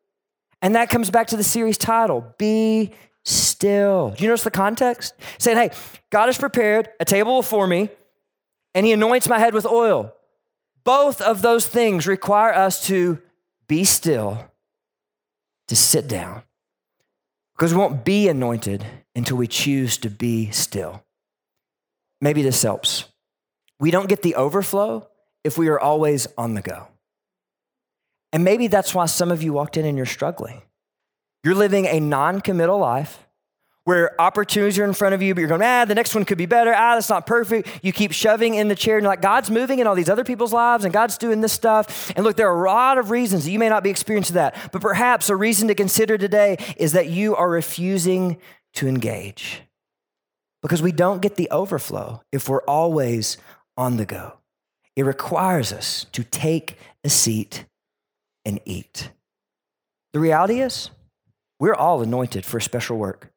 And 0.62 0.76
that 0.76 0.90
comes 0.90 1.10
back 1.10 1.28
to 1.28 1.38
the 1.38 1.44
series 1.44 1.78
title 1.78 2.34
Be 2.38 2.94
Still. 3.26 4.12
Do 4.12 4.24
you 4.24 4.30
notice 4.30 4.46
the 4.46 4.52
context? 4.52 5.14
Saying, 5.40 5.58
hey, 5.58 5.72
God 6.10 6.28
has 6.28 6.38
prepared 6.38 6.88
a 7.02 7.06
table 7.06 7.42
before 7.42 7.68
me, 7.68 7.90
and 8.74 8.86
He 8.86 8.94
anoints 8.94 9.28
my 9.28 9.40
head 9.40 9.54
with 9.54 9.66
oil. 9.66 10.14
Both 10.86 11.22
of 11.22 11.42
those 11.42 11.68
things 11.68 12.08
require 12.08 12.54
us 12.54 12.88
to 12.88 13.22
be 13.68 13.84
still, 13.84 14.50
to 15.68 15.76
sit 15.76 16.08
down, 16.08 16.44
because 17.58 17.74
we 17.74 17.80
won't 17.80 18.06
be 18.06 18.28
anointed 18.28 18.86
until 19.16 19.38
we 19.38 19.48
choose 19.48 19.98
to 19.98 20.10
be 20.10 20.52
still. 20.52 21.04
Maybe 22.22 22.44
this 22.44 22.62
helps. 22.62 23.06
We 23.80 23.90
don't 23.92 24.10
get 24.10 24.22
the 24.22 24.36
overflow 24.36 25.08
if 25.44 25.58
we 25.58 25.68
are 25.68 25.80
always 25.80 26.28
on 26.38 26.54
the 26.54 26.62
go. 26.62 26.88
And 28.32 28.44
maybe 28.44 28.68
that's 28.68 28.94
why 28.94 29.08
some 29.08 29.32
of 29.32 29.42
you 29.42 29.54
walked 29.54 29.78
in 29.78 29.86
and 29.86 29.98
you're 29.98 30.06
struggling. 30.06 30.62
You're 31.44 31.56
living 31.56 31.86
a 31.86 32.00
non 32.00 32.42
committal 32.42 32.78
life 32.78 33.27
where 33.88 34.20
opportunities 34.20 34.78
are 34.78 34.84
in 34.84 34.92
front 34.92 35.16
of 35.16 35.22
you, 35.22 35.34
but 35.34 35.40
you're 35.40 35.48
going, 35.48 35.62
ah, 35.62 35.86
the 35.86 35.96
next 35.96 36.14
one 36.14 36.26
could 36.26 36.38
be 36.38 36.46
better. 36.46 36.74
Ah, 36.76 36.96
that's 36.96 37.08
not 37.08 37.26
perfect. 37.26 37.70
You 37.82 37.94
keep 37.94 38.12
shoving 38.12 38.56
in 38.56 38.68
the 38.68 38.76
chair 38.76 38.98
and 38.98 39.04
you're 39.04 39.10
like, 39.10 39.22
God's 39.22 39.50
moving 39.50 39.80
in 39.80 39.88
all 39.88 39.96
these 39.96 40.10
other 40.10 40.26
people's 40.26 40.52
lives 40.52 40.84
and 40.84 40.94
God's 40.94 41.18
doing 41.18 41.40
this 41.40 41.54
stuff. 41.54 42.12
And 42.18 42.26
look, 42.26 42.36
there 42.36 42.52
are 42.52 42.66
a 42.66 42.70
lot 42.70 42.98
of 42.98 43.12
reasons 43.12 43.46
that 43.46 43.52
you 43.52 43.60
may 43.60 43.70
not 43.70 43.86
be 43.86 43.90
experiencing 43.90 44.34
that, 44.34 44.58
but 44.74 44.82
perhaps 44.82 45.30
a 45.30 45.38
reason 45.38 45.70
to 45.70 45.74
consider 45.74 46.18
today 46.18 46.58
is 46.76 46.92
that 46.92 47.08
you 47.08 47.34
are 47.38 47.50
refusing 47.50 48.36
to 48.74 48.90
engage 48.90 49.62
because 50.62 50.82
we 50.82 50.92
don't 50.92 51.22
get 51.22 51.36
the 51.36 51.50
overflow 51.50 52.22
if 52.34 52.50
we're 52.50 52.64
always 52.64 53.38
on 53.78 53.96
the 53.96 54.06
go. 54.06 54.34
It 54.98 55.04
requires 55.04 55.72
us 55.72 56.08
to 56.12 56.26
take 56.26 56.78
a 57.06 57.10
seat 57.10 57.64
and 58.44 58.60
eat. 58.66 59.12
The 60.12 60.20
reality 60.20 60.60
is, 60.60 60.90
we're 61.58 61.74
all 61.74 62.02
anointed 62.02 62.44
for 62.46 62.60
special 62.60 62.98
work. 62.98 63.32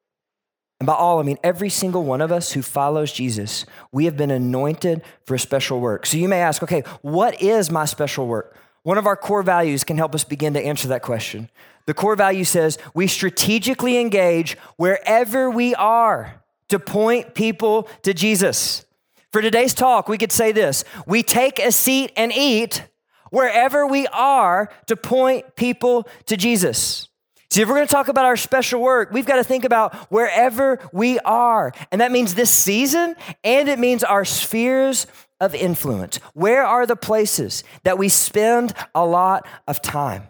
And 0.80 0.86
by 0.86 0.94
all, 0.94 1.20
I 1.20 1.22
mean 1.22 1.38
every 1.44 1.68
single 1.68 2.04
one 2.04 2.22
of 2.22 2.32
us 2.32 2.52
who 2.52 2.62
follows 2.62 3.12
Jesus, 3.12 3.66
we 3.92 4.06
have 4.06 4.16
been 4.16 4.30
anointed 4.30 5.02
for 5.26 5.34
a 5.34 5.38
special 5.38 5.78
work. 5.78 6.06
So 6.06 6.16
you 6.16 6.26
may 6.26 6.40
ask, 6.40 6.62
okay, 6.62 6.82
what 7.02 7.40
is 7.40 7.70
my 7.70 7.84
special 7.84 8.26
work? 8.26 8.56
One 8.82 8.96
of 8.96 9.06
our 9.06 9.16
core 9.16 9.42
values 9.42 9.84
can 9.84 9.98
help 9.98 10.14
us 10.14 10.24
begin 10.24 10.54
to 10.54 10.60
answer 10.60 10.88
that 10.88 11.02
question. 11.02 11.50
The 11.84 11.92
core 11.92 12.16
value 12.16 12.44
says 12.44 12.78
we 12.94 13.08
strategically 13.08 13.98
engage 13.98 14.56
wherever 14.76 15.50
we 15.50 15.74
are 15.74 16.42
to 16.68 16.78
point 16.78 17.34
people 17.34 17.88
to 18.02 18.14
Jesus. 18.14 18.86
For 19.32 19.42
today's 19.42 19.74
talk, 19.74 20.08
we 20.08 20.16
could 20.16 20.32
say 20.32 20.50
this 20.50 20.84
we 21.06 21.22
take 21.22 21.58
a 21.58 21.72
seat 21.72 22.10
and 22.16 22.32
eat 22.32 22.84
wherever 23.30 23.86
we 23.86 24.06
are 24.08 24.70
to 24.86 24.96
point 24.96 25.56
people 25.56 26.08
to 26.24 26.38
Jesus. 26.38 27.09
See, 27.50 27.62
if 27.62 27.68
we're 27.68 27.74
going 27.76 27.88
to 27.88 27.92
talk 27.92 28.06
about 28.06 28.26
our 28.26 28.36
special 28.36 28.80
work, 28.80 29.10
we've 29.10 29.26
got 29.26 29.36
to 29.36 29.44
think 29.44 29.64
about 29.64 29.94
wherever 30.10 30.78
we 30.92 31.18
are. 31.20 31.72
And 31.90 32.00
that 32.00 32.12
means 32.12 32.34
this 32.34 32.50
season, 32.50 33.16
and 33.42 33.68
it 33.68 33.78
means 33.78 34.04
our 34.04 34.24
spheres 34.24 35.08
of 35.40 35.54
influence. 35.54 36.18
Where 36.34 36.64
are 36.64 36.86
the 36.86 36.94
places 36.94 37.64
that 37.82 37.98
we 37.98 38.08
spend 38.08 38.74
a 38.94 39.04
lot 39.04 39.48
of 39.66 39.82
time? 39.82 40.28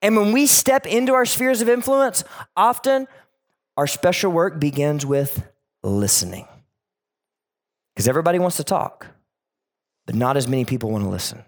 And 0.00 0.16
when 0.16 0.32
we 0.32 0.46
step 0.46 0.86
into 0.86 1.14
our 1.14 1.26
spheres 1.26 1.62
of 1.62 1.68
influence, 1.68 2.22
often 2.56 3.08
our 3.76 3.88
special 3.88 4.30
work 4.30 4.60
begins 4.60 5.04
with 5.04 5.48
listening. 5.82 6.46
Because 7.94 8.06
everybody 8.06 8.38
wants 8.38 8.58
to 8.58 8.64
talk, 8.64 9.06
but 10.06 10.14
not 10.14 10.36
as 10.36 10.46
many 10.46 10.64
people 10.64 10.90
want 10.90 11.02
to 11.02 11.10
listen. 11.10 11.42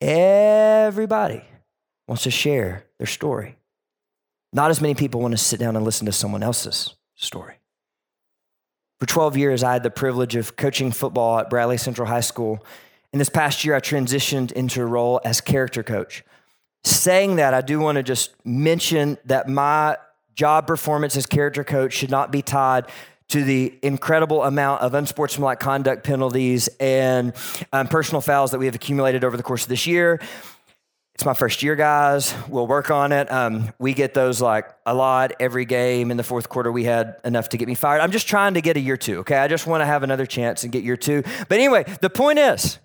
Everybody 0.00 1.42
wants 2.06 2.22
to 2.22 2.30
share 2.30 2.84
their 2.98 3.06
story. 3.06 3.56
Not 4.52 4.70
as 4.70 4.80
many 4.80 4.94
people 4.94 5.20
want 5.20 5.32
to 5.32 5.38
sit 5.38 5.60
down 5.60 5.76
and 5.76 5.84
listen 5.84 6.06
to 6.06 6.12
someone 6.12 6.42
else's 6.42 6.94
story. 7.14 7.56
For 8.98 9.06
12 9.06 9.36
years, 9.36 9.62
I 9.62 9.72
had 9.72 9.82
the 9.82 9.90
privilege 9.90 10.36
of 10.36 10.56
coaching 10.56 10.92
football 10.92 11.38
at 11.38 11.48
Bradley 11.48 11.78
Central 11.78 12.06
High 12.06 12.20
School. 12.20 12.64
And 13.12 13.20
this 13.20 13.30
past 13.30 13.64
year, 13.64 13.74
I 13.74 13.80
transitioned 13.80 14.52
into 14.52 14.82
a 14.82 14.86
role 14.86 15.20
as 15.24 15.40
character 15.40 15.82
coach. 15.82 16.22
Saying 16.84 17.36
that, 17.36 17.54
I 17.54 17.60
do 17.60 17.80
want 17.80 17.96
to 17.96 18.02
just 18.02 18.34
mention 18.44 19.18
that 19.24 19.48
my 19.48 19.96
job 20.34 20.66
performance 20.66 21.16
as 21.16 21.26
character 21.26 21.64
coach 21.64 21.92
should 21.92 22.10
not 22.10 22.30
be 22.30 22.42
tied 22.42 22.86
to 23.28 23.44
the 23.44 23.78
incredible 23.82 24.42
amount 24.42 24.82
of 24.82 24.92
unsportsmanlike 24.94 25.60
conduct 25.60 26.02
penalties 26.04 26.68
and 26.80 27.32
um, 27.72 27.86
personal 27.86 28.20
fouls 28.20 28.50
that 28.50 28.58
we 28.58 28.66
have 28.66 28.74
accumulated 28.74 29.22
over 29.22 29.36
the 29.36 29.42
course 29.42 29.62
of 29.62 29.68
this 29.68 29.86
year. 29.86 30.20
It's 31.20 31.26
my 31.26 31.34
first 31.34 31.62
year, 31.62 31.76
guys. 31.76 32.34
We'll 32.48 32.66
work 32.66 32.90
on 32.90 33.12
it. 33.12 33.30
Um, 33.30 33.74
we 33.78 33.92
get 33.92 34.14
those 34.14 34.40
like 34.40 34.70
a 34.86 34.94
lot 34.94 35.32
every 35.38 35.66
game. 35.66 36.10
In 36.10 36.16
the 36.16 36.22
fourth 36.22 36.48
quarter, 36.48 36.72
we 36.72 36.84
had 36.84 37.16
enough 37.26 37.50
to 37.50 37.58
get 37.58 37.68
me 37.68 37.74
fired. 37.74 38.00
I'm 38.00 38.10
just 38.10 38.26
trying 38.26 38.54
to 38.54 38.62
get 38.62 38.78
a 38.78 38.80
year 38.80 38.96
two, 38.96 39.18
okay? 39.18 39.36
I 39.36 39.46
just 39.46 39.66
want 39.66 39.82
to 39.82 39.84
have 39.84 40.02
another 40.02 40.24
chance 40.24 40.62
and 40.62 40.72
get 40.72 40.82
year 40.82 40.96
two. 40.96 41.22
But 41.46 41.58
anyway, 41.58 41.84
the 42.00 42.08
point 42.08 42.38
is, 42.38 42.78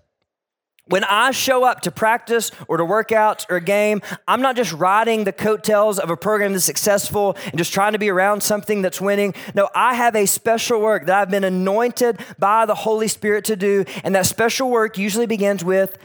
when 0.87 1.05
I 1.05 1.31
show 1.31 1.63
up 1.63 1.79
to 1.83 1.91
practice 1.91 2.51
or 2.67 2.75
to 2.75 2.83
workouts 2.83 3.45
or 3.49 3.55
a 3.55 3.61
game, 3.61 4.01
I'm 4.27 4.41
not 4.41 4.57
just 4.57 4.73
riding 4.73 5.23
the 5.23 5.31
coattails 5.31 5.97
of 5.97 6.09
a 6.09 6.17
program 6.17 6.51
that's 6.51 6.65
successful 6.65 7.37
and 7.45 7.57
just 7.57 7.71
trying 7.71 7.93
to 7.93 7.99
be 7.99 8.09
around 8.09 8.43
something 8.43 8.81
that's 8.81 8.99
winning. 8.99 9.33
No, 9.53 9.69
I 9.73 9.93
have 9.93 10.13
a 10.13 10.25
special 10.25 10.81
work 10.81 11.05
that 11.05 11.17
I've 11.17 11.31
been 11.31 11.45
anointed 11.45 12.19
by 12.37 12.65
the 12.65 12.75
Holy 12.75 13.07
Spirit 13.07 13.45
to 13.45 13.55
do. 13.55 13.85
And 14.03 14.13
that 14.13 14.25
special 14.25 14.69
work 14.69 14.97
usually 14.97 15.25
begins 15.25 15.63
with 15.63 15.97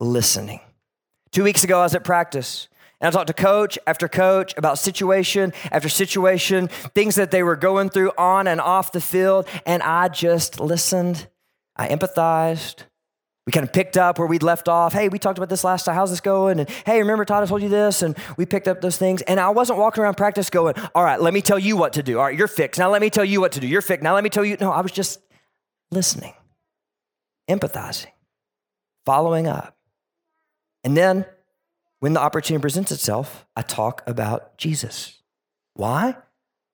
listening. 0.00 0.58
Two 1.36 1.44
weeks 1.44 1.64
ago, 1.64 1.80
I 1.80 1.82
was 1.82 1.94
at 1.94 2.02
practice. 2.02 2.66
And 2.98 3.08
I 3.08 3.10
talked 3.10 3.26
to 3.26 3.34
coach 3.34 3.78
after 3.86 4.08
coach 4.08 4.54
about 4.56 4.78
situation 4.78 5.52
after 5.70 5.86
situation, 5.86 6.68
things 6.94 7.16
that 7.16 7.30
they 7.30 7.42
were 7.42 7.56
going 7.56 7.90
through 7.90 8.12
on 8.16 8.46
and 8.46 8.58
off 8.58 8.90
the 8.90 9.02
field. 9.02 9.46
And 9.66 9.82
I 9.82 10.08
just 10.08 10.60
listened. 10.60 11.28
I 11.76 11.88
empathized. 11.88 12.84
We 13.44 13.52
kind 13.52 13.64
of 13.66 13.74
picked 13.74 13.98
up 13.98 14.18
where 14.18 14.26
we'd 14.26 14.42
left 14.42 14.66
off. 14.66 14.94
Hey, 14.94 15.10
we 15.10 15.18
talked 15.18 15.36
about 15.36 15.50
this 15.50 15.62
last 15.62 15.84
time. 15.84 15.94
How's 15.94 16.08
this 16.08 16.22
going? 16.22 16.58
And 16.58 16.70
hey, 16.86 17.00
remember 17.00 17.26
Todd 17.26 17.42
I 17.42 17.46
told 17.46 17.60
you 17.60 17.68
this? 17.68 18.00
And 18.00 18.16
we 18.38 18.46
picked 18.46 18.66
up 18.66 18.80
those 18.80 18.96
things. 18.96 19.20
And 19.20 19.38
I 19.38 19.50
wasn't 19.50 19.78
walking 19.78 20.04
around 20.04 20.16
practice 20.16 20.48
going, 20.48 20.72
all 20.94 21.04
right, 21.04 21.20
let 21.20 21.34
me 21.34 21.42
tell 21.42 21.58
you 21.58 21.76
what 21.76 21.92
to 21.92 22.02
do. 22.02 22.16
All 22.18 22.24
right, 22.24 22.38
you're 22.38 22.48
fixed. 22.48 22.78
Now 22.78 22.90
let 22.90 23.02
me 23.02 23.10
tell 23.10 23.26
you 23.26 23.42
what 23.42 23.52
to 23.52 23.60
do. 23.60 23.66
You're 23.66 23.82
fixed. 23.82 24.02
Now 24.02 24.14
let 24.14 24.24
me 24.24 24.30
tell 24.30 24.42
you. 24.42 24.56
No, 24.58 24.72
I 24.72 24.80
was 24.80 24.90
just 24.90 25.20
listening, 25.90 26.32
empathizing, 27.46 28.12
following 29.04 29.46
up. 29.46 29.75
And 30.86 30.96
then 30.96 31.26
when 31.98 32.12
the 32.12 32.20
opportunity 32.20 32.62
presents 32.62 32.92
itself, 32.92 33.44
I 33.56 33.62
talk 33.62 34.04
about 34.06 34.56
Jesus. 34.56 35.20
Why? 35.74 36.14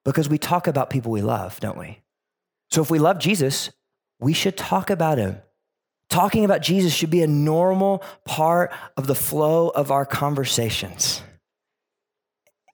Because 0.05 0.29
we 0.29 0.37
talk 0.37 0.67
about 0.67 0.91
people 0.91 1.11
we 1.11 1.23
love, 1.23 1.59
don't 1.61 1.79
we? 1.79 2.03
So 2.71 2.83
if 2.83 2.91
we 2.91 2.99
love 2.99 3.19
Jesus, 3.19 3.71
we 4.21 4.35
should 4.35 4.59
talk 4.59 4.91
about 4.91 5.17
him. 5.17 5.41
Talking 6.11 6.45
about 6.45 6.61
Jesus 6.61 6.93
should 6.93 7.09
be 7.09 7.23
a 7.23 7.27
normal 7.27 8.03
part 8.27 8.71
of 8.99 9.07
the 9.07 9.15
flow 9.15 9.71
of 9.71 9.91
our 9.91 10.05
conversations. 10.05 11.23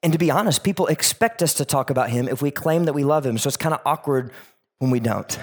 And 0.03 0.13
to 0.13 0.19
be 0.19 0.33
honest, 0.33 0.65
people 0.65 0.89
expect 0.89 1.41
us 1.41 1.55
to 1.55 1.65
talk 1.65 1.89
about 1.89 2.11
him 2.11 2.27
if 2.27 2.43
we 2.43 2.51
claim 2.51 2.83
that 2.87 2.95
we 2.95 3.05
love 3.05 3.25
him. 3.25 3.39
So 3.39 3.47
it's 3.47 3.57
kind 3.57 3.77
of 3.77 3.81
awkward 3.87 4.33
when 4.81 4.91
we 4.91 4.99
don't. 4.99 5.39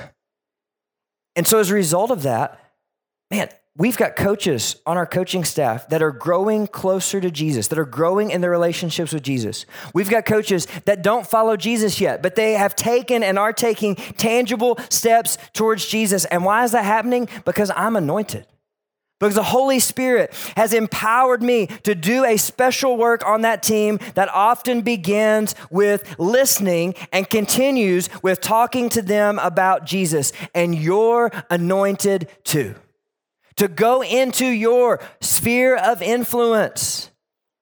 And 1.38 1.48
so 1.48 1.58
as 1.60 1.72
a 1.72 1.74
result 1.74 2.12
of 2.12 2.24
that, 2.24 2.60
man, 3.32 3.48
We've 3.78 3.98
got 3.98 4.16
coaches 4.16 4.78
on 4.86 4.96
our 4.96 5.06
coaching 5.06 5.44
staff 5.44 5.90
that 5.90 6.02
are 6.02 6.14
growing 6.14 6.66
closer 6.66 7.20
to 7.20 7.30
Jesus, 7.30 7.68
that 7.68 7.78
are 7.78 7.84
growing 7.84 8.32
in 8.32 8.40
their 8.40 8.50
relationships 8.50 9.12
with 9.12 9.22
Jesus. 9.22 9.66
We've 9.94 10.10
got 10.10 10.26
coaches 10.26 10.66
that 10.86 11.02
don't 11.02 11.28
follow 11.28 11.58
Jesus 11.58 12.00
yet, 12.00 12.24
but 12.24 12.36
they 12.36 12.54
have 12.54 12.78
taken 12.78 13.22
and 13.22 13.38
are 13.38 13.52
taking 13.52 13.96
tangible 13.96 14.80
steps 14.90 15.38
towards 15.52 15.86
Jesus. 15.88 16.24
And 16.26 16.46
why 16.46 16.64
is 16.64 16.72
that 16.72 16.86
happening? 16.86 17.28
Because 17.44 17.70
I'm 17.76 17.98
anointed. 17.98 18.48
Because 19.20 19.36
the 19.36 19.44
Holy 19.44 19.80
Spirit 19.80 20.34
has 20.56 20.74
empowered 20.74 21.44
me 21.44 21.68
to 21.84 21.96
do 21.96 22.24
a 22.24 22.38
special 22.38 22.96
work 22.96 23.26
on 23.28 23.42
that 23.42 23.62
team 23.62 24.00
that 24.14 24.30
often 24.30 24.82
begins 24.82 25.54
with 25.70 26.18
listening 26.18 26.96
and 27.12 27.30
continues 27.30 28.10
with 28.24 28.40
talking 28.40 28.88
to 28.90 29.02
them 29.02 29.38
about 29.40 29.86
Jesus. 29.86 30.32
And 30.54 30.76
you're 30.76 31.30
anointed 31.50 32.30
too 32.46 32.76
to 33.58 33.68
go 33.68 34.04
into 34.04 34.46
your 34.46 35.00
sphere 35.22 35.76
of 35.76 36.02
influence 36.02 37.12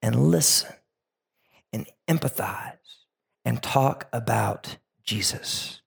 and 0.02 0.16
listen 0.16 0.74
and 1.72 1.88
empathize 2.08 2.78
and 3.46 3.62
talk 3.62 4.08
about 4.12 4.78
Jesus. 5.04 5.82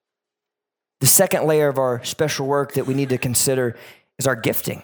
The 1.00 1.06
second 1.06 1.46
layer 1.46 1.68
of 1.68 1.78
our 1.78 2.02
special 2.04 2.46
work 2.46 2.74
that 2.74 2.86
we 2.86 2.94
need 2.94 3.10
to 3.10 3.18
consider 3.18 3.76
is 4.18 4.26
our 4.26 4.36
gifting. 4.36 4.82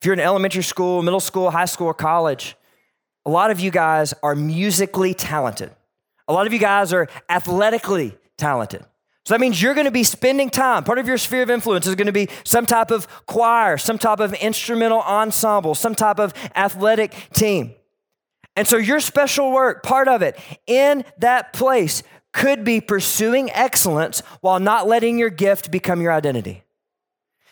If 0.00 0.06
you're 0.06 0.14
in 0.14 0.20
elementary 0.20 0.62
school, 0.62 1.02
middle 1.02 1.20
school, 1.20 1.50
high 1.50 1.64
school, 1.64 1.88
or 1.88 1.94
college, 1.94 2.56
a 3.26 3.30
lot 3.30 3.50
of 3.50 3.60
you 3.60 3.70
guys 3.70 4.14
are 4.22 4.34
musically 4.34 5.12
talented. 5.12 5.70
A 6.28 6.32
lot 6.32 6.46
of 6.46 6.52
you 6.52 6.58
guys 6.58 6.92
are 6.92 7.08
athletically 7.28 8.16
talented. 8.36 8.84
So 9.28 9.34
that 9.34 9.40
means 9.42 9.60
you're 9.60 9.74
going 9.74 9.84
to 9.84 9.90
be 9.90 10.04
spending 10.04 10.48
time. 10.48 10.84
Part 10.84 10.98
of 10.98 11.06
your 11.06 11.18
sphere 11.18 11.42
of 11.42 11.50
influence 11.50 11.86
is 11.86 11.94
going 11.96 12.06
to 12.06 12.12
be 12.12 12.30
some 12.44 12.64
type 12.64 12.90
of 12.90 13.06
choir, 13.26 13.76
some 13.76 13.98
type 13.98 14.20
of 14.20 14.32
instrumental 14.32 15.02
ensemble, 15.02 15.74
some 15.74 15.94
type 15.94 16.18
of 16.18 16.32
athletic 16.56 17.14
team. 17.34 17.74
And 18.56 18.66
so 18.66 18.78
your 18.78 19.00
special 19.00 19.52
work, 19.52 19.82
part 19.82 20.08
of 20.08 20.22
it, 20.22 20.38
in 20.66 21.04
that 21.18 21.52
place 21.52 22.02
could 22.32 22.64
be 22.64 22.80
pursuing 22.80 23.50
excellence 23.50 24.20
while 24.40 24.60
not 24.60 24.88
letting 24.88 25.18
your 25.18 25.28
gift 25.28 25.70
become 25.70 26.00
your 26.00 26.12
identity. 26.12 26.64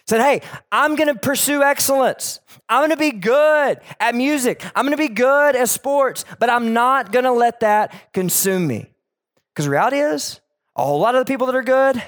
Said, 0.07 0.23
hey, 0.23 0.41
I'm 0.73 0.97
gonna 0.97 1.15
pursue 1.15 1.63
excellence. 1.63 2.41
I'm 2.71 2.85
gonna 2.85 2.97
be 2.97 3.11
good 3.11 3.81
at 4.01 4.15
music. 4.15 4.65
I'm 4.75 4.87
gonna 4.87 4.97
be 4.97 5.09
good 5.09 5.55
at 5.55 5.69
sports, 5.69 6.25
but 6.39 6.49
I'm 6.49 6.73
not 6.73 7.13
gonna 7.13 7.35
let 7.35 7.61
that 7.61 8.15
consume 8.15 8.67
me. 8.67 8.87
Because 9.53 9.69
reality 9.69 9.99
is, 9.99 10.41
a 10.77 10.85
whole 10.85 11.01
lot 11.01 11.15
of 11.15 11.25
the 11.25 11.31
people 11.31 11.47
that 11.47 11.57
are 11.57 11.63
good, 11.63 12.03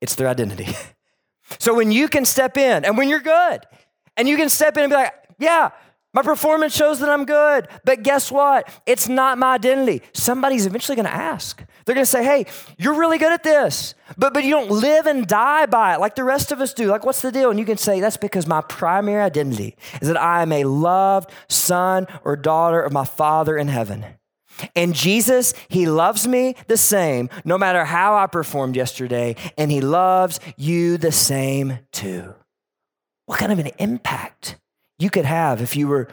it's 0.00 0.14
their 0.14 0.28
identity. 0.28 0.68
so 1.58 1.74
when 1.74 1.92
you 1.92 2.08
can 2.08 2.24
step 2.24 2.56
in 2.56 2.84
and 2.84 2.96
when 2.98 3.08
you're 3.08 3.20
good 3.20 3.60
and 4.16 4.28
you 4.28 4.36
can 4.36 4.48
step 4.48 4.76
in 4.76 4.84
and 4.84 4.90
be 4.90 4.96
like, 4.96 5.12
yeah, 5.38 5.70
My 6.14 6.22
performance 6.22 6.72
shows 6.74 7.00
that 7.00 7.08
I'm 7.08 7.24
good. 7.24 7.66
But 7.84 8.04
guess 8.04 8.30
what? 8.30 8.68
It's 8.86 9.08
not 9.08 9.36
my 9.36 9.54
identity. 9.54 10.00
Somebody's 10.12 10.64
eventually 10.64 10.94
to 11.02 11.12
ask. 11.12 11.62
They're 11.84 11.96
to 11.96 12.06
say, 12.06 12.22
hey, 12.22 12.46
you're 12.78 12.94
really 12.94 13.18
good 13.18 13.32
at 13.32 13.42
this, 13.42 13.96
but, 14.16 14.32
but 14.32 14.44
you 14.44 14.50
don't 14.50 14.70
live 14.70 15.06
and 15.06 15.26
die 15.26 15.66
by 15.66 15.94
it 15.94 16.00
like 16.00 16.14
the 16.14 16.22
rest 16.22 16.52
of 16.52 16.60
us 16.60 16.72
do. 16.72 16.86
Like, 16.86 17.04
what's 17.04 17.20
the 17.20 17.32
deal? 17.32 17.50
And 17.50 17.58
you 17.58 17.66
can 17.66 17.76
say, 17.76 17.98
that's 17.98 18.16
because 18.16 18.46
my 18.46 18.60
primary 18.60 19.20
identity 19.20 19.76
is 20.00 20.06
that 20.06 20.16
I 20.16 20.42
am 20.42 20.52
a 20.52 20.62
loved 20.64 21.30
son 21.48 22.06
or 22.22 22.36
daughter 22.36 22.80
of 22.80 22.92
my 22.92 23.04
Father 23.04 23.58
in 23.58 23.66
heaven. 23.66 24.06
And 24.74 24.94
Jesus, 24.94 25.54
He 25.68 25.86
loves 25.86 26.26
me 26.26 26.56
the 26.66 26.76
same, 26.76 27.28
no 27.44 27.58
matter 27.58 27.84
how 27.84 28.16
I 28.16 28.26
performed 28.26 28.76
yesterday, 28.76 29.36
and 29.58 29.70
He 29.70 29.80
loves 29.80 30.40
you 30.56 30.96
the 30.96 31.12
same 31.12 31.78
too. 31.92 32.34
What 33.26 33.38
kind 33.38 33.52
of 33.52 33.58
an 33.58 33.70
impact 33.78 34.58
you 34.98 35.10
could 35.10 35.24
have 35.24 35.60
if 35.60 35.76
you 35.76 35.88
were 35.88 36.08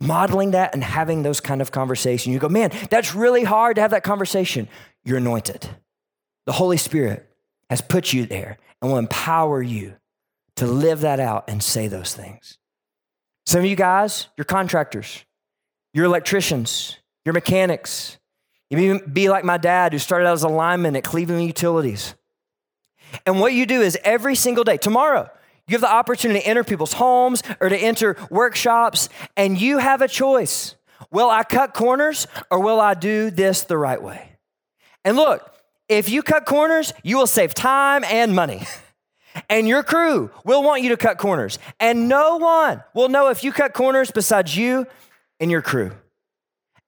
modeling 0.00 0.52
that 0.52 0.74
and 0.74 0.84
having 0.84 1.22
those 1.22 1.40
kind 1.40 1.60
of 1.60 1.72
conversations? 1.72 2.32
You 2.32 2.38
go, 2.38 2.48
man, 2.48 2.70
that's 2.90 3.14
really 3.14 3.44
hard 3.44 3.76
to 3.76 3.82
have 3.82 3.90
that 3.90 4.04
conversation. 4.04 4.68
You're 5.04 5.18
anointed. 5.18 5.68
The 6.46 6.52
Holy 6.52 6.76
Spirit 6.76 7.28
has 7.70 7.80
put 7.80 8.12
you 8.12 8.26
there 8.26 8.58
and 8.80 8.90
will 8.90 8.98
empower 8.98 9.62
you 9.62 9.94
to 10.56 10.66
live 10.66 11.00
that 11.00 11.20
out 11.20 11.44
and 11.48 11.62
say 11.62 11.88
those 11.88 12.14
things. 12.14 12.58
Some 13.46 13.60
of 13.60 13.66
you 13.66 13.76
guys, 13.76 14.28
you're 14.36 14.44
contractors, 14.44 15.24
you're 15.92 16.04
electricians, 16.04 16.98
you're 17.24 17.32
mechanics. 17.32 18.18
You 18.70 19.00
be 19.00 19.28
like 19.28 19.44
my 19.44 19.56
dad 19.56 19.92
who 19.92 19.98
started 19.98 20.26
out 20.26 20.32
as 20.32 20.42
a 20.42 20.48
lineman 20.48 20.96
at 20.96 21.04
Cleveland 21.04 21.44
Utilities. 21.44 22.14
And 23.24 23.40
what 23.40 23.52
you 23.52 23.66
do 23.66 23.80
is 23.80 23.96
every 24.02 24.34
single 24.34 24.64
day, 24.64 24.76
tomorrow, 24.76 25.30
you 25.68 25.72
have 25.72 25.80
the 25.80 25.92
opportunity 25.92 26.40
to 26.40 26.46
enter 26.46 26.64
people's 26.64 26.94
homes 26.94 27.42
or 27.60 27.68
to 27.68 27.76
enter 27.76 28.16
workshops, 28.30 29.08
and 29.36 29.58
you 29.58 29.78
have 29.78 30.02
a 30.02 30.08
choice. 30.08 30.74
Will 31.10 31.30
I 31.30 31.42
cut 31.44 31.74
corners 31.74 32.26
or 32.50 32.60
will 32.60 32.80
I 32.80 32.94
do 32.94 33.30
this 33.30 33.62
the 33.62 33.78
right 33.78 34.02
way? 34.02 34.36
And 35.04 35.16
look, 35.16 35.54
if 35.88 36.08
you 36.08 36.22
cut 36.22 36.46
corners, 36.46 36.92
you 37.02 37.18
will 37.18 37.26
save 37.26 37.54
time 37.54 38.04
and 38.04 38.34
money. 38.34 38.62
And 39.50 39.66
your 39.66 39.82
crew 39.82 40.30
will 40.44 40.62
want 40.62 40.82
you 40.82 40.90
to 40.90 40.96
cut 40.96 41.18
corners. 41.18 41.58
And 41.80 42.08
no 42.08 42.36
one 42.36 42.84
will 42.94 43.08
know 43.08 43.30
if 43.30 43.42
you 43.42 43.50
cut 43.50 43.74
corners 43.74 44.12
besides 44.12 44.56
you 44.56 44.86
and 45.40 45.50
your 45.50 45.60
crew. 45.60 45.90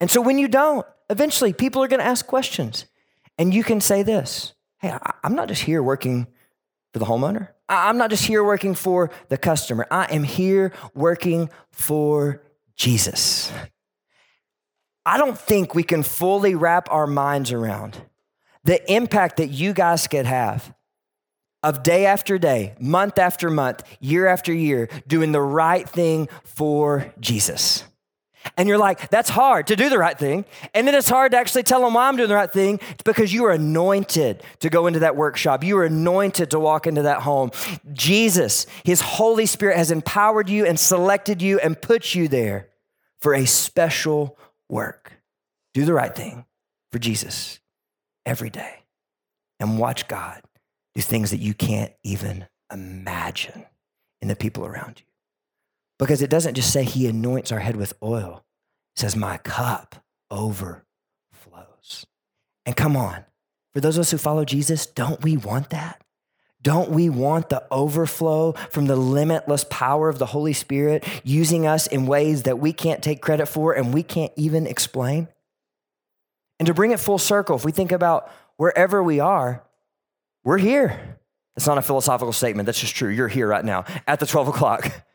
And 0.01 0.11
so 0.11 0.21
when 0.21 0.39
you 0.39 0.49
don't, 0.49 0.87
eventually 1.09 1.53
people 1.53 1.83
are 1.83 1.89
going 1.89 2.01
to 2.01 2.07
ask 2.07 2.27
questions. 2.27 2.87
And 3.39 3.53
you 3.53 3.65
can 3.65 3.81
say 3.81 4.03
this 4.03 4.55
Hey, 4.79 4.97
I'm 5.23 5.35
not 5.35 5.49
just 5.49 5.63
here 5.63 5.83
working 5.83 6.27
for 6.93 6.99
the 6.99 7.07
homeowner, 7.07 7.49
I'm 7.69 7.99
not 7.99 8.11
just 8.11 8.25
here 8.25 8.45
working 8.45 8.75
for 8.75 9.11
the 9.29 9.37
customer. 9.37 9.87
I 9.91 10.05
am 10.05 10.23
here 10.23 10.73
working 10.95 11.51
for 11.71 12.43
Jesus. 12.77 13.53
I 15.05 15.19
don't 15.19 15.39
think 15.39 15.75
we 15.75 15.85
can 15.85 16.03
fully 16.03 16.55
wrap 16.55 16.91
our 16.91 17.07
minds 17.07 17.53
around 17.53 18.03
the 18.65 18.93
impact 18.93 19.37
that 19.37 19.49
you 19.49 19.73
guys 19.73 20.09
could 20.09 20.27
have 20.27 20.75
of 21.63 21.83
day 21.83 22.07
after 22.07 22.39
day, 22.39 22.75
month 22.81 23.19
after 23.19 23.49
month, 23.49 23.83
year 24.01 24.27
after 24.27 24.53
year, 24.53 24.89
doing 25.07 25.33
the 25.33 25.41
right 25.41 25.89
thing 25.89 26.29
for 26.45 27.13
Jesus. 27.21 27.85
And 28.57 28.69
you're 28.69 28.79
like, 28.79 29.09
that's 29.11 29.31
hard 29.31 29.67
to 29.69 29.77
do 29.77 29.89
the 29.89 29.99
right 29.99 30.19
thing. 30.19 30.45
And 30.75 30.87
then 30.87 30.95
it's 30.95 31.09
hard 31.09 31.33
to 31.33 31.39
actually 31.39 31.63
tell 31.63 31.83
them 31.83 31.95
why 31.95 32.09
I'm 32.09 32.17
doing 32.17 32.29
the 32.29 32.35
right 32.35 32.53
thing. 32.53 32.81
It's 32.91 33.03
because 33.05 33.33
you 33.33 33.45
are 33.47 33.53
anointed 33.53 34.43
to 34.61 34.71
go 34.71 34.87
into 34.87 35.01
that 35.01 35.17
workshop. 35.17 35.65
You 35.65 35.79
are 35.79 35.85
anointed 35.85 36.51
to 36.51 36.61
walk 36.61 36.87
into 36.87 37.03
that 37.03 37.23
home. 37.23 37.51
Jesus, 37.93 38.67
His 38.85 39.01
Holy 39.01 39.47
Spirit 39.47 39.77
has 39.77 39.91
empowered 39.91 40.49
you 40.49 40.67
and 40.67 40.79
selected 40.79 41.43
you 41.43 41.59
and 41.61 41.81
put 41.81 42.15
you 42.15 42.29
there 42.29 42.69
for 43.21 43.35
a 43.35 43.47
special 43.47 44.39
work. 44.69 45.13
Do 45.75 45.85
the 45.85 45.93
right 45.93 46.15
thing 46.15 46.45
for 46.93 46.99
Jesus 46.99 47.61
every 48.25 48.51
day 48.51 48.83
and 49.61 49.79
watch 49.79 50.09
God 50.09 50.43
do 50.95 51.03
things 51.03 51.31
that 51.31 51.41
you 51.41 51.53
can't 51.53 51.93
even 52.05 52.47
imagine 52.73 53.67
in 54.23 54.29
the 54.29 54.37
people 54.37 54.65
around 54.65 54.99
you. 54.99 55.05
Because 55.99 56.23
it 56.23 56.31
doesn't 56.31 56.55
just 56.55 56.73
say 56.73 56.85
he 56.85 57.07
anoints 57.07 57.53
our 57.53 57.59
head 57.59 57.77
with 57.77 57.95
oil, 58.03 58.45
it 58.95 59.01
says, 59.01 59.17
My 59.17 59.39
cup 59.39 60.05
overflows. 60.31 62.07
And 62.65 62.77
come 62.77 62.97
on, 62.97 63.25
for 63.73 63.81
those 63.81 63.97
of 63.97 64.03
us 64.03 64.11
who 64.11 64.19
follow 64.19 64.45
Jesus, 64.45 64.87
don't 64.87 65.23
we 65.23 65.37
want 65.37 65.71
that? 65.71 66.03
Don't 66.63 66.91
we 66.91 67.09
want 67.09 67.49
the 67.49 67.65
overflow 67.71 68.53
from 68.71 68.87
the 68.87 68.97
limitless 68.97 69.65
power 69.71 70.09
of 70.09 70.19
the 70.19 70.27
Holy 70.27 70.53
Spirit 70.53 71.07
using 71.23 71.67
us 71.67 71.87
in 71.87 72.07
ways 72.07 72.43
that 72.43 72.59
we 72.59 72.73
can't 72.73 73.03
take 73.03 73.23
credit 73.23 73.47
for 73.47 73.73
and 73.73 73.95
we 73.95 74.03
can't 74.03 74.33
even 74.35 74.67
explain? 74.67 75.29
And 76.59 76.67
to 76.67 76.75
bring 76.75 76.91
it 76.91 76.99
full 76.99 77.19
circle, 77.19 77.55
if 77.55 77.65
we 77.65 77.71
think 77.71 77.93
about 77.93 78.33
wherever 78.57 79.03
we 79.03 79.21
are, 79.21 79.63
we're 80.43 80.59
here. 80.59 81.19
It's 81.57 81.67
not 81.67 81.79
a 81.79 81.83
philosophical 81.83 82.33
statement. 82.33 82.67
That's 82.67 82.81
just 82.81 82.97
true. 82.97 83.11
You're 83.11 83.29
here 83.29 83.47
right 83.47 83.65
now 83.65 83.85
at 84.07 84.21
the 84.21 84.27
12 84.27 84.49
o'clock. 84.49 84.91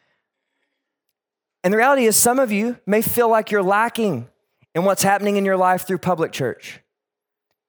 And 1.63 1.73
the 1.73 1.77
reality 1.77 2.05
is, 2.05 2.15
some 2.15 2.39
of 2.39 2.51
you 2.51 2.77
may 2.85 3.01
feel 3.01 3.29
like 3.29 3.51
you're 3.51 3.63
lacking 3.63 4.27
in 4.73 4.83
what's 4.83 5.03
happening 5.03 5.37
in 5.37 5.45
your 5.45 5.57
life 5.57 5.85
through 5.85 5.99
public 5.99 6.31
church. 6.31 6.79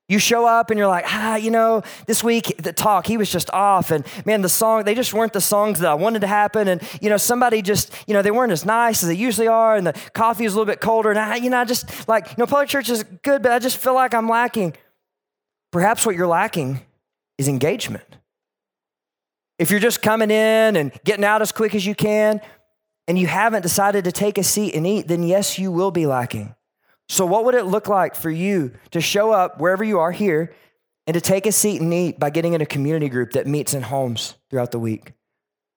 You 0.09 0.19
show 0.19 0.47
up 0.47 0.71
and 0.71 0.79
you're 0.79 0.89
like, 0.89 1.05
ah, 1.09 1.37
you 1.37 1.51
know, 1.51 1.83
this 2.07 2.23
week 2.23 2.57
the 2.59 2.73
talk, 2.73 3.07
he 3.07 3.17
was 3.17 3.31
just 3.31 3.49
off. 3.51 3.91
And 3.91 4.05
man, 4.27 4.43
the 4.43 4.49
song, 4.49 4.85
they 4.85 4.95
just 4.95 5.15
weren't 5.15 5.33
the 5.33 5.41
songs 5.41 5.79
that 5.79 5.91
I 5.91 5.95
wanted 5.95 6.21
to 6.21 6.27
happen. 6.27 6.69
And, 6.69 6.83
you 7.01 7.09
know, 7.09 7.17
somebody 7.17 7.63
just, 7.63 7.95
you 8.07 8.13
know, 8.13 8.21
they 8.21 8.31
weren't 8.31 8.53
as 8.53 8.67
nice 8.67 9.03
as 9.03 9.09
they 9.09 9.15
usually 9.15 9.49
are. 9.49 9.75
And 9.75 9.87
the 9.87 9.95
coffee 10.13 10.45
is 10.45 10.53
a 10.53 10.59
little 10.59 10.71
bit 10.71 10.81
colder. 10.81 11.09
And 11.09 11.19
I, 11.19 11.37
you 11.37 11.49
know, 11.49 11.59
I 11.59 11.65
just 11.65 12.09
like, 12.09 12.29
you 12.29 12.35
know, 12.37 12.47
public 12.47 12.69
church 12.69 12.91
is 12.91 13.05
good, 13.23 13.43
but 13.43 13.53
I 13.53 13.59
just 13.59 13.79
feel 13.79 13.95
like 13.95 14.13
I'm 14.13 14.29
lacking. 14.29 14.75
Perhaps 15.71 16.05
what 16.05 16.15
you're 16.15 16.27
lacking 16.27 16.81
is 17.39 17.49
engagement. 17.49 18.05
If 19.59 19.71
you're 19.71 19.81
just 19.81 20.03
coming 20.03 20.31
in 20.31 20.77
and 20.77 20.93
getting 21.05 21.25
out 21.25 21.41
as 21.41 21.53
quick 21.53 21.75
as 21.75 21.87
you 21.87 21.95
can, 21.95 22.41
and 23.09 23.19
you 23.19 23.27
haven't 23.27 23.63
decided 23.63 24.05
to 24.05 24.13
take 24.13 24.39
a 24.39 24.43
seat 24.43 24.75
and 24.75 24.87
eat, 24.87 25.09
then 25.09 25.23
yes, 25.23 25.59
you 25.59 25.73
will 25.73 25.91
be 25.91 26.07
lacking. 26.07 26.55
So, 27.09 27.27
what 27.27 27.45
would 27.45 27.55
it 27.55 27.65
look 27.65 27.89
like 27.89 28.15
for 28.15 28.31
you 28.31 28.73
to 28.91 29.01
show 29.01 29.33
up 29.33 29.61
wherever 29.61 29.85
you 29.85 29.99
are 29.99 30.13
here 30.13 30.55
and 31.07 31.15
to 31.15 31.21
take 31.21 31.47
a 31.47 31.53
seat 31.53 31.81
and 31.81 31.93
eat 31.93 32.19
by 32.19 32.31
getting 32.31 32.55
in 32.55 32.61
a 32.61 32.67
community 32.67 33.09
group 33.09 33.33
that 33.33 33.47
meets 33.47 33.75
in 33.75 33.83
homes 33.83 34.35
throughout 34.51 34.71
the 34.71 34.79
week? 34.79 35.13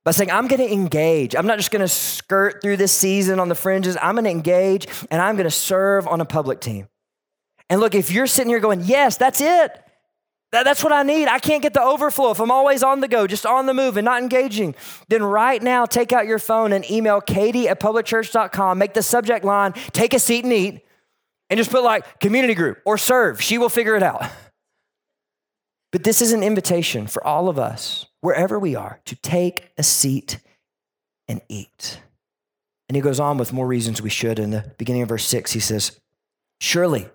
By 0.05 0.11
saying, 0.11 0.29
I'm 0.29 0.47
gonna 0.47 0.65
engage. 0.65 1.35
I'm 1.35 1.47
not 1.47 1.57
just 1.57 1.71
gonna 1.71 1.87
skirt 1.87 2.61
through 2.61 2.77
this 2.77 2.91
season 2.91 3.39
on 3.39 3.49
the 3.49 3.55
fringes. 3.55 3.97
I'm 3.99 4.15
gonna 4.15 4.29
engage 4.29 4.87
and 5.09 5.21
I'm 5.21 5.35
gonna 5.35 5.49
serve 5.49 6.07
on 6.07 6.21
a 6.21 6.25
public 6.25 6.61
team. 6.61 6.87
And 7.69 7.81
look, 7.81 7.95
if 7.95 8.11
you're 8.11 8.27
sitting 8.27 8.49
here 8.49 8.59
going, 8.59 8.81
Yes, 8.83 9.17
that's 9.17 9.41
it. 9.41 9.84
That, 10.55 10.63
that's 10.63 10.85
what 10.85 10.93
I 10.93 11.03
need. 11.03 11.27
I 11.27 11.37
can't 11.37 11.61
get 11.61 11.73
the 11.73 11.81
overflow 11.81 12.31
if 12.31 12.39
I'm 12.39 12.49
always 12.49 12.81
on 12.81 13.01
the 13.01 13.09
go, 13.09 13.27
just 13.27 13.45
on 13.45 13.65
the 13.65 13.73
move 13.73 13.97
and 13.97 14.05
not 14.05 14.21
engaging. 14.21 14.73
Then 15.09 15.21
right 15.21 15.61
now, 15.61 15.85
take 15.85 16.13
out 16.13 16.27
your 16.27 16.39
phone 16.39 16.71
and 16.71 16.89
email 16.89 17.19
katie 17.19 17.67
at 17.67 17.81
publicchurch.com. 17.81 18.77
Make 18.77 18.93
the 18.93 19.03
subject 19.03 19.43
line, 19.43 19.73
take 19.91 20.13
a 20.13 20.19
seat 20.19 20.45
and 20.45 20.53
eat, 20.53 20.79
and 21.49 21.57
just 21.57 21.71
put 21.71 21.83
like 21.83 22.21
community 22.21 22.53
group 22.53 22.77
or 22.85 22.97
serve. 22.97 23.41
She 23.41 23.57
will 23.57 23.67
figure 23.67 23.97
it 23.97 24.03
out. 24.03 24.23
But 25.91 26.03
this 26.03 26.21
is 26.21 26.33
an 26.33 26.43
invitation 26.43 27.07
for 27.07 27.25
all 27.25 27.47
of 27.47 27.57
us, 27.57 28.05
wherever 28.19 28.59
we 28.59 28.75
are, 28.75 28.99
to 29.05 29.15
take 29.15 29.71
a 29.77 29.83
seat 29.83 30.39
and 31.25 31.39
eat. 31.47 32.01
And 32.89 32.97
he 32.97 33.01
goes 33.01 33.17
on 33.17 33.37
with 33.37 33.53
more 33.53 33.65
reasons 33.65 34.01
we 34.01 34.09
should. 34.09 34.37
In 34.37 34.51
the 34.51 34.73
beginning 34.77 35.03
of 35.03 35.09
verse 35.09 35.25
six, 35.25 35.53
he 35.53 35.61
says, 35.61 35.97
Surely 36.59 37.07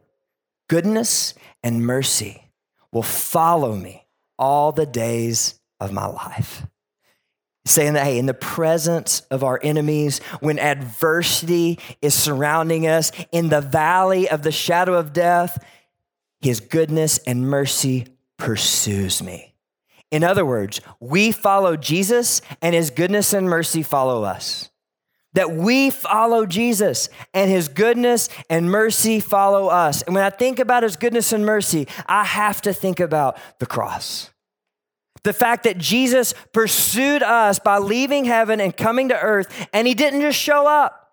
goodness 0.71 1.35
and 1.63 1.85
mercy 1.85 2.50
will 2.93 3.03
follow 3.03 3.75
me 3.75 4.07
all 4.39 4.73
the 4.73 4.87
days 4.87 5.61
of 5.79 5.93
my 5.93 6.07
life. 6.07 6.67
Saying 7.67 7.93
that, 7.93 8.05
hey, 8.05 8.19
in 8.19 8.27
the 8.27 8.35
presence 8.35 9.21
of 9.31 9.45
our 9.45 9.61
enemies, 9.63 10.21
when 10.41 10.59
adversity 10.59 11.79
is 12.01 12.15
surrounding 12.15 12.87
us, 12.87 13.13
in 13.33 13.51
the 13.51 13.61
valley 13.61 14.29
of 14.29 14.43
the 14.43 14.51
shadow 14.51 14.95
of 14.95 15.13
death, 15.13 15.63
his 16.41 16.61
goodness 16.61 17.19
and 17.19 17.49
mercy 17.49 18.07
pursues 18.39 19.23
me. 19.23 19.55
In 20.11 20.25
other 20.25 20.45
words, 20.45 20.81
we 20.99 21.33
follow 21.33 21.77
Jesus 21.77 22.41
and 22.63 22.75
his 22.75 22.91
goodness 22.91 23.33
and 23.33 23.49
mercy 23.49 23.83
follow 23.83 24.25
us 24.25 24.70
that 25.35 25.53
we 25.53 25.91
follow 25.91 26.45
Jesus 26.45 27.09
and 27.33 27.51
his 27.51 27.69
goodness 27.69 28.29
and 28.49 28.71
mercy 28.71 29.21
follow 29.21 29.69
us. 29.69 30.03
And 30.03 30.15
when 30.15 30.25
I 30.25 30.31
think 30.31 30.59
about 30.59 30.83
his 30.83 30.97
goodness 30.97 31.33
and 31.33 31.47
mercy, 31.47 31.87
I 32.07 32.25
have 32.25 32.61
to 32.63 32.73
think 32.73 33.01
about 33.01 33.39
the 33.59 33.67
cross. 33.67 34.31
The 35.23 35.33
fact 35.33 35.65
that 35.65 35.79
Jesus 35.79 36.35
pursued 36.53 37.23
us 37.23 37.59
by 37.59 37.79
leaving 37.79 38.25
heaven 38.25 38.61
and 38.61 38.77
coming 38.77 39.11
to 39.11 39.21
earth, 39.21 39.69
and 39.73 39.87
he 39.87 39.95
didn't 39.95 40.23
just 40.23 40.39
show 40.39 40.67
up, 40.67 41.13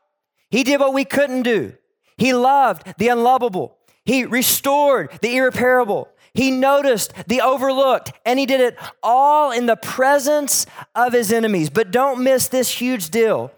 he 0.49 0.63
did 0.63 0.79
what 0.79 0.93
we 0.93 1.03
couldn't 1.03 1.43
do. 1.43 1.73
He 2.17 2.33
loved 2.33 2.93
the 2.97 3.09
unlovable, 3.09 3.77
he 4.05 4.25
restored 4.25 5.11
the 5.21 5.35
irreparable. 5.35 6.09
He 6.33 6.51
noticed 6.51 7.13
the 7.25 7.41
overlooked, 7.41 8.11
and 8.23 8.37
he 8.37 8.45
did 8.45 8.61
it 8.61 8.77
all 9.01 9.49
in 9.49 9.65
the 9.65 9.75
presence 9.75 10.67
of 10.93 11.11
his 11.11 11.33
enemies. 11.33 11.71
But 11.71 11.89
don't 11.89 12.23
miss 12.23 12.47
this 12.47 12.69
huge 12.69 13.09
deal 13.09 13.51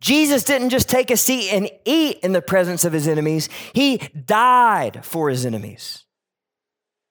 Jesus 0.00 0.44
didn't 0.44 0.70
just 0.70 0.88
take 0.88 1.10
a 1.10 1.16
seat 1.16 1.50
and 1.50 1.70
eat 1.84 2.18
in 2.22 2.32
the 2.32 2.42
presence 2.42 2.84
of 2.84 2.92
his 2.92 3.06
enemies, 3.06 3.48
he 3.72 3.98
died 3.98 5.04
for 5.04 5.30
his 5.30 5.46
enemies. 5.46 6.04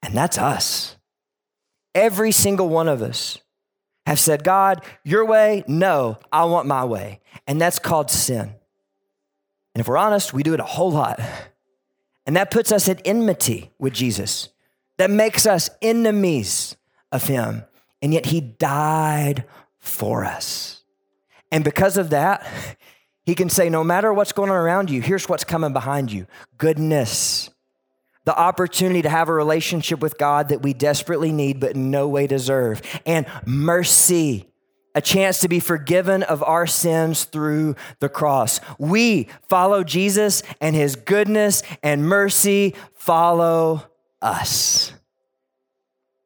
And 0.01 0.13
that's 0.13 0.38
us. 0.38 0.97
Every 1.93 2.31
single 2.31 2.69
one 2.69 2.88
of 2.88 3.01
us 3.01 3.39
have 4.05 4.19
said, 4.19 4.43
God, 4.43 4.83
your 5.03 5.25
way, 5.25 5.63
no, 5.67 6.19
I 6.31 6.45
want 6.45 6.67
my 6.67 6.85
way. 6.85 7.21
And 7.47 7.59
that's 7.59 7.79
called 7.79 8.11
sin. 8.11 8.53
And 9.73 9.81
if 9.81 9.88
we're 9.88 9.97
honest, 9.97 10.33
we 10.33 10.43
do 10.43 10.53
it 10.53 10.59
a 10.59 10.63
whole 10.63 10.91
lot. 10.91 11.19
And 12.25 12.35
that 12.35 12.51
puts 12.51 12.71
us 12.71 12.88
at 12.88 13.01
enmity 13.05 13.71
with 13.79 13.93
Jesus. 13.93 14.49
That 14.97 15.09
makes 15.09 15.45
us 15.45 15.69
enemies 15.81 16.75
of 17.11 17.23
him. 17.23 17.63
And 18.01 18.13
yet 18.13 18.27
he 18.27 18.41
died 18.41 19.45
for 19.79 20.23
us. 20.23 20.83
And 21.56 21.63
because 21.63 21.96
of 21.96 22.10
that, 22.10 22.46
he 23.26 23.34
can 23.34 23.48
say, 23.48 23.70
no 23.70 23.82
matter 23.82 24.13
what's 24.13 24.34
going 24.34 24.50
on 24.50 24.58
around 24.58 24.89
you, 24.89 25.02
here's 25.02 25.30
what's 25.30 25.46
coming 25.46 25.72
behind 25.72 26.12
you 26.12 26.28
goodness, 26.58 27.50
the 28.26 28.38
opportunity 28.38 29.02
to 29.02 29.08
have 29.08 29.30
a 29.30 29.34
relationship 29.34 30.02
with 30.02 30.18
God 30.18 30.50
that 30.50 30.62
we 30.62 30.74
desperately 30.74 31.32
need 31.32 31.62
but 31.62 31.76
in 31.76 31.91
no 31.91 32.10
way 32.10 32.28
deserve, 32.28 32.82
and 33.06 33.26
mercy, 33.46 34.52
a 34.96 35.00
chance 35.00 35.39
to 35.39 35.48
be 35.48 35.62
forgiven 35.62 36.24
of 36.24 36.44
our 36.44 36.68
sins 36.68 37.24
through 37.24 37.78
the 38.02 38.10
cross. 38.10 38.60
We 38.78 39.30
follow 39.48 39.86
Jesus, 39.86 40.44
and 40.60 40.76
his 40.76 40.98
goodness 40.98 41.63
and 41.82 42.04
mercy 42.04 42.76
follow 42.96 43.88
us. 44.22 44.91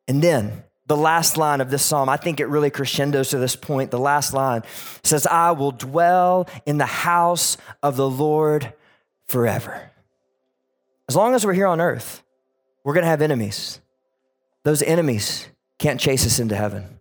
And 0.08 0.24
then 0.24 0.64
the 0.90 0.98
last 0.98 1.38
line 1.38 1.62
of 1.62 1.70
this 1.70 1.86
psalm, 1.86 2.10
I 2.10 2.18
think 2.18 2.40
it 2.40 2.48
really 2.48 2.72
crescendos 2.72 3.30
to 3.30 3.38
this 3.38 3.56
point. 3.56 3.92
The 3.92 4.00
last 4.00 4.34
line 4.34 4.64
says, 5.04 5.28
I 5.28 5.52
will 5.52 5.72
dwell 5.72 6.50
in 6.66 6.80
the 6.80 6.88
house 6.88 7.58
of 7.84 7.96
the 7.96 8.10
Lord 8.10 8.74
forever. 9.28 9.92
As 11.08 11.16
long 11.16 11.36
as 11.36 11.46
we're 11.46 11.54
here 11.54 11.68
on 11.68 11.80
earth, 11.80 12.24
we're 12.84 12.96
going 12.96 13.04
to 13.04 13.10
have 13.10 13.22
enemies. 13.22 13.80
Those 14.64 14.82
enemies 14.82 15.48
can't 15.78 16.00
chase 16.00 16.26
us 16.26 16.40
into 16.40 16.56
heaven. 16.56 17.00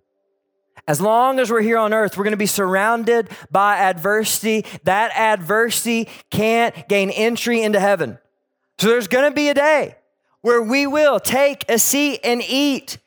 As 0.86 1.00
long 1.00 1.40
as 1.40 1.50
we're 1.50 1.62
here 1.62 1.78
on 1.78 1.94
earth, 1.94 2.18
we're 2.18 2.24
going 2.24 2.32
to 2.32 2.36
be 2.36 2.46
surrounded 2.46 3.30
by 3.50 3.78
adversity. 3.78 4.66
That 4.84 5.12
adversity 5.16 6.08
can't 6.30 6.88
gain 6.88 7.08
entry 7.08 7.62
into 7.62 7.80
heaven. 7.80 8.18
So 8.78 8.88
there's 8.88 9.08
going 9.08 9.30
to 9.30 9.34
be 9.34 9.48
a 9.48 9.54
day 9.54 9.96
where 10.42 10.60
we 10.60 10.86
will 10.86 11.18
take 11.18 11.64
a 11.70 11.78
seat 11.78 12.20
and 12.22 12.42
eat 12.46 12.98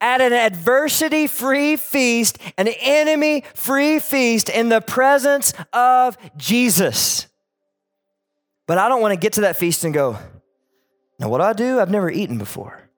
at 0.00 0.20
an 0.20 0.32
adversity 0.32 1.26
free 1.26 1.76
feast, 1.76 2.38
an 2.56 2.68
enemy 2.68 3.44
free 3.54 3.98
feast 3.98 4.48
in 4.48 4.68
the 4.68 4.80
presence 4.80 5.52
of 5.72 6.16
Jesus. 6.36 7.26
But 8.66 8.78
I 8.78 8.88
don't 8.88 9.00
want 9.00 9.12
to 9.12 9.20
get 9.20 9.34
to 9.34 9.42
that 9.42 9.56
feast 9.56 9.84
and 9.84 9.92
go, 9.92 10.18
now 11.18 11.28
what 11.28 11.38
do 11.38 11.44
I 11.44 11.52
do? 11.52 11.80
I've 11.80 11.90
never 11.90 12.10
eaten 12.10 12.38
before. 12.38 12.89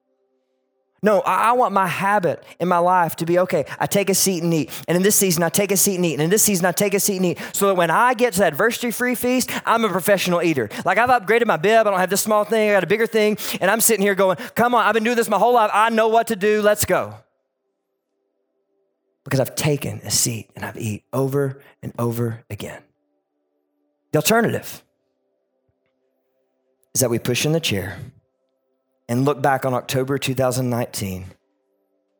No, 1.03 1.19
I, 1.19 1.51
want 1.51 1.73
my 1.73 1.85
habit 1.85 2.41
in 2.61 2.69
my 2.69 2.77
life 2.77 3.17
to 3.17 3.25
be 3.25 3.37
okay. 3.39 3.65
I 3.77 3.87
take 3.87 4.09
a 4.09 4.15
seat 4.15 4.41
and 4.41 4.53
eat. 4.53 4.71
And 4.87 4.95
in 4.95 5.03
this 5.03 5.17
season, 5.17 5.43
I 5.43 5.49
take 5.49 5.73
a 5.73 5.77
seat 5.77 5.95
and 5.95 6.05
eat. 6.05 6.13
And 6.13 6.21
in 6.21 6.29
this 6.29 6.41
season, 6.41 6.65
I 6.65 6.71
take 6.71 6.93
a 6.93 6.99
seat 6.99 7.17
and 7.17 7.25
eat. 7.25 7.39
So 7.51 7.67
that 7.67 7.75
when 7.75 7.91
I 7.91 8.13
get 8.13 8.31
to 8.33 8.39
that 8.39 8.53
adversity 8.53 8.89
free 8.89 9.13
feast, 9.13 9.51
I'm 9.65 9.83
a 9.83 9.89
professional 9.89 10.41
eater. 10.41 10.69
Like 10.85 10.97
I've 10.97 11.09
upgraded 11.09 11.45
my 11.45 11.57
bib. 11.57 11.85
I 11.85 11.89
don't 11.89 11.99
have 11.99 12.09
this 12.09 12.21
small 12.21 12.45
thing. 12.45 12.69
I 12.69 12.73
got 12.73 12.85
a 12.85 12.87
bigger 12.87 13.05
thing. 13.05 13.37
And 13.59 13.69
I'm 13.69 13.81
sitting 13.81 14.01
here 14.01 14.15
going, 14.15 14.37
come 14.55 14.73
on, 14.73 14.85
I've 14.85 14.93
been 14.93 15.03
doing 15.03 15.17
this 15.17 15.27
my 15.27 15.37
whole 15.37 15.53
life. 15.53 15.71
I 15.73 15.89
know 15.89 16.07
what 16.07 16.27
to 16.27 16.37
do. 16.37 16.61
Let's 16.61 16.85
go. 16.85 17.15
Because 19.25 19.41
I've 19.41 19.55
taken 19.55 19.99
a 20.05 20.11
seat 20.11 20.51
and 20.55 20.63
I've 20.63 20.77
eaten 20.77 21.05
over 21.11 21.61
and 21.81 21.91
over 21.99 22.45
again. 22.49 22.81
The 24.13 24.19
alternative 24.19 24.81
is 26.95 27.01
that 27.01 27.09
we 27.09 27.19
push 27.19 27.45
in 27.45 27.51
the 27.51 27.59
chair 27.59 27.97
and 29.07 29.25
look 29.25 29.41
back 29.41 29.65
on 29.65 29.73
October 29.73 30.17
2019 30.17 31.25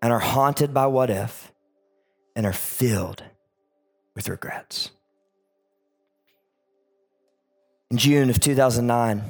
and 0.01 0.13
are 0.13 0.19
haunted 0.19 0.73
by 0.73 0.87
what 0.87 1.09
if 1.09 1.51
and 2.35 2.45
are 2.45 2.53
filled 2.53 3.23
with 4.15 4.29
regrets. 4.29 4.91
In 7.89 7.97
June 7.97 8.29
of 8.29 8.39
2009, 8.39 9.19
I 9.19 9.23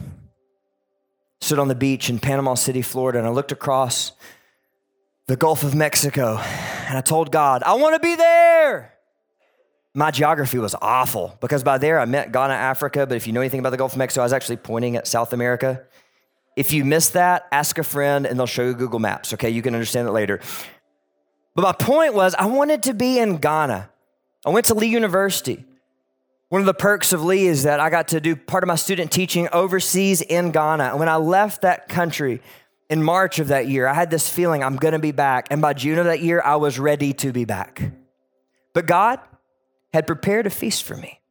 stood 1.41 1.59
on 1.59 1.67
the 1.67 1.75
beach 1.75 2.09
in 2.09 2.19
Panama 2.19 2.55
City, 2.55 2.81
Florida, 2.81 3.19
and 3.19 3.27
I 3.27 3.31
looked 3.31 3.51
across 3.51 4.13
the 5.27 5.35
Gulf 5.35 5.63
of 5.63 5.75
Mexico 5.75 6.37
and 6.87 6.97
I 6.97 7.01
told 7.01 7.31
God, 7.31 7.63
I 7.63 7.73
want 7.75 7.95
to 7.95 7.99
be 7.99 8.15
there. 8.15 8.93
My 9.93 10.09
geography 10.11 10.57
was 10.57 10.75
awful 10.81 11.37
because 11.39 11.63
by 11.63 11.77
there 11.77 11.99
I 11.99 12.05
meant 12.05 12.31
Ghana, 12.31 12.53
Africa, 12.53 13.05
but 13.05 13.15
if 13.15 13.27
you 13.27 13.33
know 13.33 13.41
anything 13.41 13.59
about 13.59 13.69
the 13.69 13.77
Gulf 13.77 13.91
of 13.91 13.97
Mexico, 13.97 14.21
I 14.21 14.25
was 14.25 14.33
actually 14.33 14.57
pointing 14.57 14.95
at 14.95 15.07
South 15.07 15.33
America. 15.33 15.83
If 16.55 16.71
you 16.71 16.85
miss 16.85 17.09
that, 17.11 17.47
ask 17.51 17.77
a 17.77 17.83
friend 17.83 18.25
and 18.25 18.37
they'll 18.37 18.45
show 18.45 18.63
you 18.63 18.73
Google 18.73 18.99
Maps, 18.99 19.33
okay? 19.33 19.49
You 19.49 19.61
can 19.61 19.73
understand 19.73 20.07
it 20.07 20.11
later. 20.11 20.39
But 21.55 21.63
my 21.63 21.71
point 21.71 22.13
was, 22.13 22.35
I 22.35 22.45
wanted 22.45 22.83
to 22.83 22.93
be 22.93 23.19
in 23.19 23.37
Ghana. 23.37 23.89
I 24.45 24.49
went 24.49 24.67
to 24.67 24.73
Lee 24.73 24.87
University. 24.87 25.65
One 26.49 26.61
of 26.61 26.65
the 26.65 26.73
perks 26.73 27.13
of 27.13 27.23
Lee 27.23 27.47
is 27.47 27.63
that 27.63 27.79
I 27.79 27.89
got 27.89 28.09
to 28.09 28.21
do 28.21 28.35
part 28.35 28.63
of 28.63 28.67
my 28.67 28.75
student 28.75 29.11
teaching 29.11 29.47
overseas 29.51 30.21
in 30.21 30.51
Ghana. 30.51 30.83
And 30.83 30.99
when 30.99 31.09
I 31.09 31.15
left 31.15 31.61
that 31.61 31.89
country 31.89 32.41
in 32.89 33.01
March 33.01 33.39
of 33.39 33.47
that 33.47 33.67
year, 33.67 33.87
I 33.87 33.93
had 33.95 34.11
this 34.11 34.29
feeling 34.29 34.63
I'm 34.63 34.75
gonna 34.75 34.99
be 34.99 35.11
back. 35.11 35.47
And 35.49 35.61
by 35.61 35.73
June 35.73 35.97
of 35.97 36.05
that 36.05 36.21
year, 36.21 36.41
I 36.43 36.57
was 36.57 36.77
ready 36.77 37.13
to 37.13 37.31
be 37.31 37.45
back. 37.45 37.81
But 38.73 38.85
God 38.85 39.19
had 39.93 40.05
prepared 40.05 40.45
a 40.45 40.51
feast 40.51 40.83
for 40.83 40.95
me. 40.95 41.21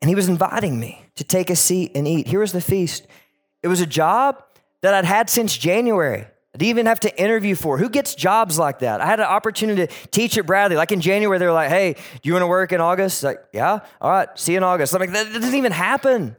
And 0.00 0.08
He 0.08 0.16
was 0.16 0.28
inviting 0.28 0.80
me 0.80 1.04
to 1.14 1.22
take 1.22 1.50
a 1.50 1.56
seat 1.56 1.92
and 1.94 2.08
eat. 2.08 2.26
Here 2.26 2.40
was 2.40 2.52
the 2.52 2.60
feast 2.60 3.06
it 3.62 3.68
was 3.68 3.80
a 3.80 3.86
job 3.86 4.42
that 4.82 4.94
I'd 4.94 5.04
had 5.04 5.28
since 5.28 5.56
January. 5.56 6.20
I 6.22 6.58
didn't 6.58 6.70
even 6.70 6.86
have 6.86 7.00
to 7.00 7.20
interview 7.20 7.54
for. 7.54 7.78
Who 7.78 7.88
gets 7.88 8.14
jobs 8.14 8.58
like 8.58 8.80
that? 8.80 9.00
I 9.00 9.06
had 9.06 9.20
an 9.20 9.26
opportunity 9.26 9.86
to 9.86 10.08
teach 10.08 10.38
at 10.38 10.46
Bradley. 10.46 10.76
Like 10.76 10.92
in 10.92 11.00
January, 11.00 11.38
they 11.38 11.46
were 11.46 11.52
like, 11.52 11.68
hey, 11.68 11.92
do 11.94 12.20
you 12.22 12.32
want 12.32 12.42
to 12.42 12.48
work 12.48 12.72
in 12.72 12.80
August? 12.80 13.22
Like, 13.22 13.38
yeah, 13.52 13.80
all 14.00 14.10
right, 14.10 14.28
see 14.34 14.52
you 14.52 14.58
in 14.58 14.64
August. 14.64 14.94
I'm 14.94 15.00
like, 15.00 15.12
that, 15.12 15.32
that 15.32 15.40
doesn't 15.40 15.58
even 15.58 15.72
happen. 15.72 16.36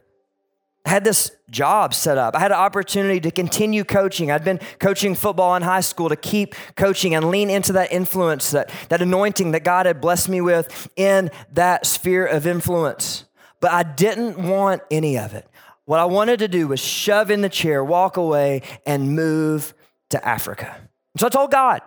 I 0.84 0.90
had 0.90 1.04
this 1.04 1.30
job 1.50 1.94
set 1.94 2.16
up. 2.16 2.34
I 2.34 2.40
had 2.40 2.52
an 2.52 2.58
opportunity 2.58 3.20
to 3.20 3.30
continue 3.30 3.84
coaching. 3.84 4.30
I'd 4.30 4.44
been 4.44 4.60
coaching 4.78 5.14
football 5.14 5.54
in 5.54 5.62
high 5.62 5.82
school 5.82 6.08
to 6.08 6.16
keep 6.16 6.54
coaching 6.74 7.14
and 7.14 7.30
lean 7.30 7.50
into 7.50 7.74
that 7.74 7.92
influence, 7.92 8.50
that, 8.52 8.70
that 8.88 9.02
anointing 9.02 9.52
that 9.52 9.62
God 9.62 9.86
had 9.86 10.00
blessed 10.00 10.28
me 10.28 10.40
with 10.40 10.88
in 10.96 11.30
that 11.52 11.84
sphere 11.84 12.24
of 12.24 12.46
influence. 12.46 13.24
But 13.60 13.72
I 13.72 13.82
didn't 13.82 14.38
want 14.38 14.82
any 14.90 15.18
of 15.18 15.34
it. 15.34 15.46
What 15.90 15.98
I 15.98 16.04
wanted 16.04 16.38
to 16.38 16.46
do 16.46 16.68
was 16.68 16.78
shove 16.78 17.32
in 17.32 17.40
the 17.40 17.48
chair, 17.48 17.82
walk 17.82 18.16
away, 18.16 18.62
and 18.86 19.16
move 19.16 19.74
to 20.10 20.24
Africa. 20.24 20.76
So 21.16 21.26
I 21.26 21.30
told 21.30 21.50
God, 21.50 21.82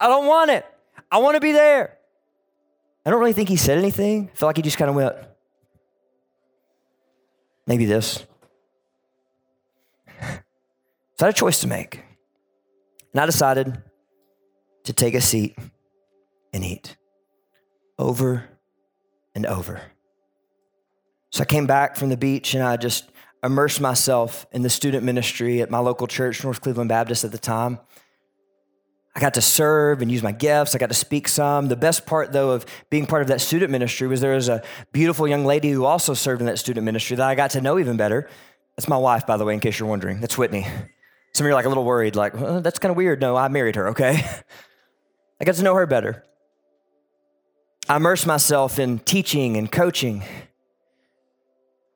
I 0.00 0.08
don't 0.08 0.26
want 0.26 0.50
it. 0.50 0.66
I 1.08 1.18
want 1.18 1.36
to 1.36 1.40
be 1.40 1.52
there. 1.52 1.96
I 3.06 3.10
don't 3.10 3.20
really 3.20 3.32
think 3.32 3.48
he 3.48 3.54
said 3.54 3.78
anything. 3.78 4.28
I 4.32 4.36
feel 4.36 4.48
like 4.48 4.56
he 4.56 4.62
just 4.62 4.76
kind 4.76 4.88
of 4.88 4.96
went, 4.96 5.14
maybe 7.64 7.84
this. 7.84 8.26
So 11.16 11.26
I 11.26 11.26
had 11.26 11.34
a 11.36 11.38
choice 11.38 11.60
to 11.60 11.68
make. 11.68 12.02
And 13.12 13.20
I 13.20 13.26
decided 13.26 13.80
to 14.82 14.92
take 14.92 15.14
a 15.14 15.20
seat 15.20 15.56
and 16.52 16.64
eat 16.64 16.96
over 18.00 18.48
and 19.32 19.46
over. 19.46 19.80
So 21.30 21.42
I 21.42 21.46
came 21.46 21.68
back 21.68 21.94
from 21.94 22.08
the 22.08 22.16
beach 22.16 22.54
and 22.54 22.64
I 22.64 22.76
just 22.76 23.12
immerse 23.44 23.78
myself 23.78 24.46
in 24.52 24.62
the 24.62 24.70
student 24.70 25.04
ministry 25.04 25.60
at 25.60 25.70
my 25.70 25.78
local 25.78 26.06
church, 26.06 26.42
North 26.42 26.60
Cleveland 26.60 26.88
Baptist 26.88 27.24
at 27.24 27.32
the 27.32 27.38
time. 27.38 27.78
I 29.16 29.20
got 29.20 29.34
to 29.34 29.42
serve 29.42 30.02
and 30.02 30.10
use 30.10 30.22
my 30.22 30.32
gifts. 30.32 30.74
I 30.74 30.78
got 30.78 30.88
to 30.88 30.94
speak 30.94 31.28
some. 31.28 31.68
The 31.68 31.76
best 31.76 32.04
part, 32.04 32.32
though, 32.32 32.50
of 32.50 32.66
being 32.90 33.06
part 33.06 33.22
of 33.22 33.28
that 33.28 33.40
student 33.40 33.70
ministry 33.70 34.08
was 34.08 34.20
there 34.20 34.34
was 34.34 34.48
a 34.48 34.62
beautiful 34.92 35.28
young 35.28 35.44
lady 35.44 35.70
who 35.70 35.84
also 35.84 36.14
served 36.14 36.40
in 36.40 36.46
that 36.46 36.58
student 36.58 36.84
ministry 36.84 37.16
that 37.16 37.28
I 37.28 37.36
got 37.36 37.50
to 37.50 37.60
know 37.60 37.78
even 37.78 37.96
better. 37.96 38.28
That's 38.76 38.88
my 38.88 38.96
wife, 38.96 39.24
by 39.24 39.36
the 39.36 39.44
way, 39.44 39.54
in 39.54 39.60
case 39.60 39.78
you're 39.78 39.88
wondering. 39.88 40.20
That's 40.20 40.36
Whitney. 40.36 40.66
Some 41.32 41.46
of 41.46 41.48
you 41.48 41.52
are 41.52 41.54
like 41.54 41.64
a 41.64 41.68
little 41.68 41.84
worried, 41.84 42.16
like, 42.16 42.32
that's 42.62 42.78
kind 42.78 42.90
of 42.90 42.96
weird. 42.96 43.20
No, 43.20 43.36
I 43.36 43.46
married 43.48 43.76
her, 43.76 43.88
okay? 43.88 44.24
I 45.40 45.44
got 45.44 45.56
to 45.56 45.62
know 45.62 45.74
her 45.74 45.86
better. 45.86 46.24
I 47.88 47.96
immersed 47.96 48.26
myself 48.26 48.78
in 48.78 48.98
teaching 48.98 49.56
and 49.56 49.70
coaching. 49.70 50.24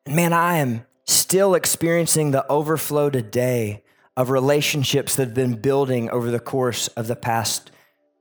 And 0.07 0.15
man, 0.15 0.33
I 0.33 0.59
am 0.59 0.85
still 1.09 1.55
experiencing 1.55 2.33
the 2.33 2.47
overflow 2.49 3.09
today 3.09 3.83
of 4.15 4.29
relationships 4.29 5.17
that 5.17 5.29
have 5.29 5.35
been 5.35 5.55
building 5.55 6.11
over 6.11 6.31
the 6.31 6.41
course 6.41 6.89
of 6.89 7.07
the 7.07 7.17
past 7.17 7.71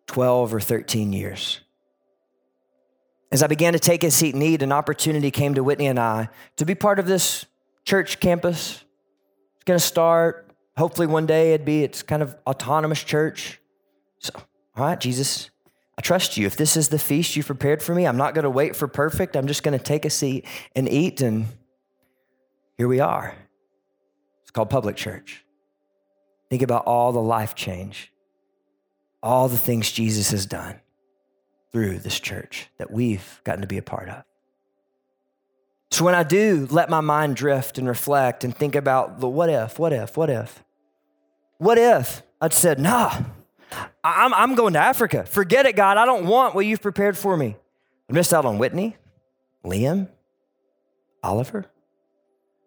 12 0.07 0.53
or 0.53 0.59
13 0.61 1.11
years. 1.11 1.59
As 3.29 3.43
I 3.43 3.47
began 3.47 3.73
to 3.73 3.79
take 3.79 4.05
a 4.05 4.11
seat 4.11 4.35
and 4.35 4.43
eat, 4.43 4.61
an 4.61 4.71
opportunity 4.71 5.31
came 5.31 5.55
to 5.55 5.63
Whitney 5.63 5.87
and 5.87 5.99
I 5.99 6.29
to 6.55 6.65
be 6.65 6.75
part 6.75 6.97
of 6.97 7.07
this 7.07 7.45
church 7.83 8.21
campus. 8.21 8.85
It's 9.55 9.65
going 9.65 9.77
to 9.77 9.85
start, 9.85 10.49
hopefully, 10.77 11.07
one 11.07 11.25
day 11.25 11.53
it'd 11.53 11.65
be 11.65 11.83
its 11.83 12.03
kind 12.03 12.23
of 12.23 12.37
autonomous 12.47 13.03
church. 13.03 13.59
So, 14.19 14.31
all 14.77 14.85
right, 14.85 14.99
Jesus, 14.99 15.49
I 15.97 16.01
trust 16.01 16.37
you. 16.37 16.47
If 16.47 16.55
this 16.55 16.77
is 16.77 16.87
the 16.87 16.99
feast 16.99 17.35
you 17.35 17.43
prepared 17.43 17.83
for 17.83 17.93
me, 17.93 18.07
I'm 18.07 18.17
not 18.17 18.33
going 18.33 18.43
to 18.43 18.49
wait 18.49 18.77
for 18.77 18.87
perfect. 18.87 19.35
I'm 19.35 19.47
just 19.47 19.63
going 19.63 19.77
to 19.77 19.83
take 19.83 20.05
a 20.05 20.09
seat 20.09 20.45
and 20.73 20.87
eat. 20.87 21.19
And 21.19 21.47
here 22.77 22.87
we 22.87 22.99
are. 22.99 23.35
It's 24.41 24.51
called 24.51 24.69
public 24.69 24.95
church. 24.95 25.43
Think 26.49 26.61
about 26.61 26.85
all 26.85 27.11
the 27.11 27.21
life 27.21 27.55
change, 27.55 28.11
all 29.21 29.49
the 29.49 29.57
things 29.57 29.91
Jesus 29.91 30.31
has 30.31 30.45
done 30.45 30.79
through 31.71 31.99
this 31.99 32.19
church 32.19 32.69
that 32.77 32.91
we've 32.91 33.41
gotten 33.43 33.61
to 33.61 33.67
be 33.67 33.77
a 33.77 33.81
part 33.83 34.09
of. 34.09 34.23
So 35.91 36.05
when 36.05 36.15
I 36.15 36.23
do 36.23 36.67
let 36.69 36.89
my 36.89 37.01
mind 37.01 37.35
drift 37.35 37.77
and 37.77 37.87
reflect 37.87 38.43
and 38.43 38.55
think 38.55 38.75
about 38.75 39.19
the 39.19 39.27
what 39.27 39.49
if, 39.49 39.79
what 39.79 39.93
if, 39.93 40.15
what 40.17 40.29
if, 40.29 40.63
what 41.57 41.77
if 41.77 42.23
I'd 42.39 42.53
said, 42.53 42.79
nah, 42.79 43.23
I'm, 44.03 44.33
I'm 44.33 44.55
going 44.55 44.73
to 44.73 44.79
Africa. 44.79 45.25
Forget 45.25 45.65
it, 45.65 45.75
God. 45.75 45.97
I 45.97 46.05
don't 46.05 46.25
want 46.25 46.55
what 46.55 46.65
you've 46.65 46.81
prepared 46.81 47.17
for 47.17 47.35
me. 47.35 47.57
I 48.09 48.13
missed 48.13 48.33
out 48.33 48.45
on 48.45 48.57
Whitney, 48.57 48.95
Liam, 49.65 50.09
Oliver. 51.23 51.65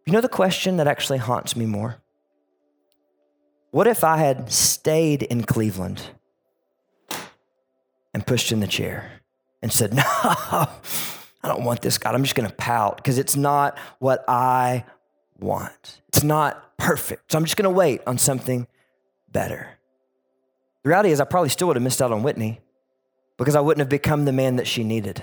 You 0.06 0.12
know 0.12 0.20
the 0.20 0.28
question 0.28 0.76
that 0.78 0.86
actually 0.86 1.18
haunts 1.18 1.56
me 1.56 1.66
more? 1.66 1.96
What 3.70 3.86
if 3.86 4.02
I 4.02 4.16
had 4.16 4.50
stayed 4.50 5.22
in 5.22 5.44
Cleveland 5.44 6.02
and 8.12 8.26
pushed 8.26 8.50
in 8.50 8.60
the 8.60 8.66
chair 8.66 9.20
and 9.62 9.72
said, 9.72 9.94
No, 9.94 10.02
I 11.42 11.48
don't 11.48 11.64
want 11.64 11.80
this, 11.80 11.98
God. 11.98 12.14
I'm 12.14 12.22
just 12.22 12.34
going 12.34 12.48
to 12.48 12.54
pout 12.54 12.96
because 12.96 13.18
it's 13.18 13.36
not 13.36 13.78
what 13.98 14.24
I 14.28 14.84
want. 15.38 16.00
It's 16.08 16.22
not 16.22 16.76
perfect. 16.76 17.32
So 17.32 17.38
I'm 17.38 17.44
just 17.44 17.56
going 17.56 17.64
to 17.64 17.70
wait 17.70 18.02
on 18.06 18.18
something 18.18 18.66
better. 19.30 19.78
The 20.82 20.88
reality 20.88 21.10
is, 21.10 21.20
I 21.20 21.24
probably 21.24 21.50
still 21.50 21.68
would 21.68 21.76
have 21.76 21.82
missed 21.82 22.02
out 22.02 22.12
on 22.12 22.22
Whitney 22.22 22.60
because 23.36 23.54
I 23.54 23.60
wouldn't 23.60 23.80
have 23.80 23.88
become 23.88 24.24
the 24.24 24.32
man 24.32 24.56
that 24.56 24.66
she 24.66 24.82
needed. 24.82 25.22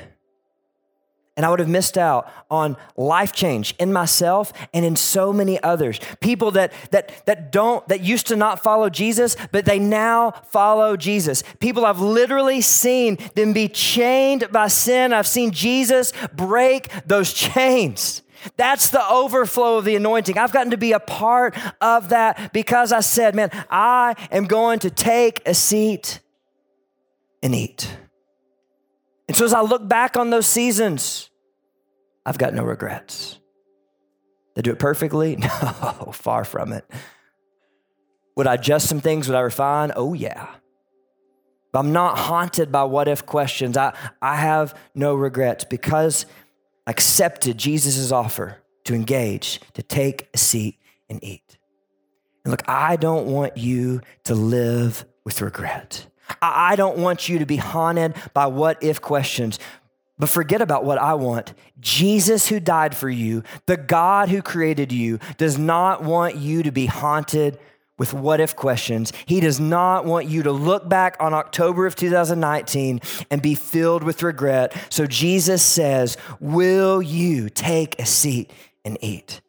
And 1.37 1.45
I 1.45 1.49
would 1.49 1.59
have 1.59 1.69
missed 1.69 1.97
out 1.97 2.29
on 2.49 2.75
life 2.97 3.31
change 3.31 3.75
in 3.77 3.93
myself 3.93 4.51
and 4.73 4.83
in 4.83 4.95
so 4.95 5.31
many 5.31 5.61
others. 5.61 5.99
People 6.19 6.49
that, 6.51 6.73
that, 6.89 7.25
that 7.27 7.51
don't, 7.51 7.87
that 7.87 8.01
used 8.01 8.27
to 8.27 8.35
not 8.35 8.63
follow 8.63 8.89
Jesus, 8.89 9.37
but 9.51 9.63
they 9.63 9.77
now 9.77 10.31
follow 10.49 10.97
Jesus. 10.97 11.43
People 11.59 11.85
I've 11.85 12.01
literally 12.01 12.59
seen 12.59 13.19
them 13.35 13.53
be 13.53 13.69
chained 13.69 14.51
by 14.51 14.67
sin. 14.67 15.13
I've 15.13 15.27
seen 15.27 15.51
Jesus 15.51 16.11
break 16.33 16.89
those 17.05 17.31
chains. 17.47 18.23
That's 18.55 18.89
the 18.89 19.07
overflow 19.07 19.77
of 19.77 19.85
the 19.85 19.95
anointing. 19.95 20.37
I've 20.37 20.51
gotten 20.51 20.71
to 20.71 20.77
be 20.77 20.91
a 20.91 20.99
part 20.99 21.55
of 21.81 22.09
that 22.09 22.51
because 22.53 22.91
I 22.91 23.01
said, 23.01 23.35
man, 23.35 23.49
I 23.69 24.15
am 24.31 24.45
going 24.45 24.79
to 24.79 24.89
take 24.89 25.41
a 25.45 25.53
seat 25.53 26.19
and 27.43 27.53
eat. 27.53 27.95
And 29.27 29.35
so 29.35 29.45
as 29.45 29.53
I 29.53 29.61
look 29.61 29.87
back 29.87 30.17
on 30.17 30.29
those 30.29 30.47
seasons, 30.47 31.26
I've 32.27 32.37
got 32.37 32.53
no 32.53 32.63
regrets. 32.63 33.39
They 34.55 34.61
do 34.61 34.71
it 34.71 34.79
perfectly? 34.79 35.37
No, 35.61 36.11
far 36.13 36.43
from 36.43 36.73
it. 36.73 36.85
Would 38.35 38.47
I 38.47 38.55
adjust 38.55 38.89
some 38.89 38.99
things? 38.99 39.27
Would 39.27 39.37
I 39.37 39.39
refine? 39.39 39.93
Oh, 39.95 40.13
yeah. 40.13 40.47
But 41.71 41.79
I'm 41.79 41.93
not 41.93 42.17
haunted 42.17 42.69
by 42.71 42.83
what 42.83 43.07
if 43.07 43.25
questions. 43.25 43.77
I, 43.77 43.95
I 44.21 44.35
have 44.35 44.77
no 44.93 45.15
regrets 45.15 45.63
because 45.63 46.25
I 46.85 46.91
accepted 46.91 47.57
Jesus' 47.57 48.11
offer 48.11 48.57
to 48.83 48.93
engage, 48.93 49.61
to 49.73 49.81
take 49.81 50.27
a 50.33 50.37
seat 50.37 50.77
and 51.09 51.23
eat. 51.23 51.57
And 52.43 52.51
look, 52.51 52.67
I 52.67 52.97
don't 52.97 53.27
want 53.27 53.55
you 53.55 54.01
to 54.25 54.35
live 54.35 55.05
with 55.23 55.41
regret. 55.41 56.07
I 56.41 56.75
don't 56.75 56.97
want 56.97 57.29
you 57.29 57.39
to 57.39 57.45
be 57.45 57.55
haunted 57.55 58.15
by 58.33 58.47
what 58.47 58.83
if 58.83 59.01
questions. 59.01 59.59
But 60.19 60.29
forget 60.29 60.61
about 60.61 60.83
what 60.83 60.97
I 60.97 61.13
want. 61.13 61.53
Jesus, 61.79 62.47
who 62.47 62.59
died 62.59 62.95
for 62.95 63.09
you, 63.09 63.43
the 63.67 63.77
God 63.77 64.29
who 64.29 64.41
created 64.41 64.91
you, 64.91 65.19
does 65.37 65.57
not 65.57 66.03
want 66.03 66.35
you 66.35 66.63
to 66.63 66.71
be 66.71 66.87
haunted 66.87 67.59
with 67.99 68.13
what 68.13 68.39
if 68.39 68.55
questions. 68.55 69.11
He 69.25 69.39
does 69.39 69.59
not 69.59 70.05
want 70.05 70.27
you 70.27 70.43
to 70.43 70.51
look 70.51 70.87
back 70.87 71.17
on 71.19 71.33
October 71.33 71.85
of 71.85 71.95
2019 71.95 72.99
and 73.29 73.41
be 73.41 73.55
filled 73.55 74.03
with 74.03 74.23
regret. 74.23 74.75
So 74.89 75.05
Jesus 75.05 75.63
says, 75.63 76.17
Will 76.39 77.01
you 77.01 77.49
take 77.49 77.99
a 77.99 78.05
seat 78.05 78.51
and 78.85 78.97
eat? 79.01 79.41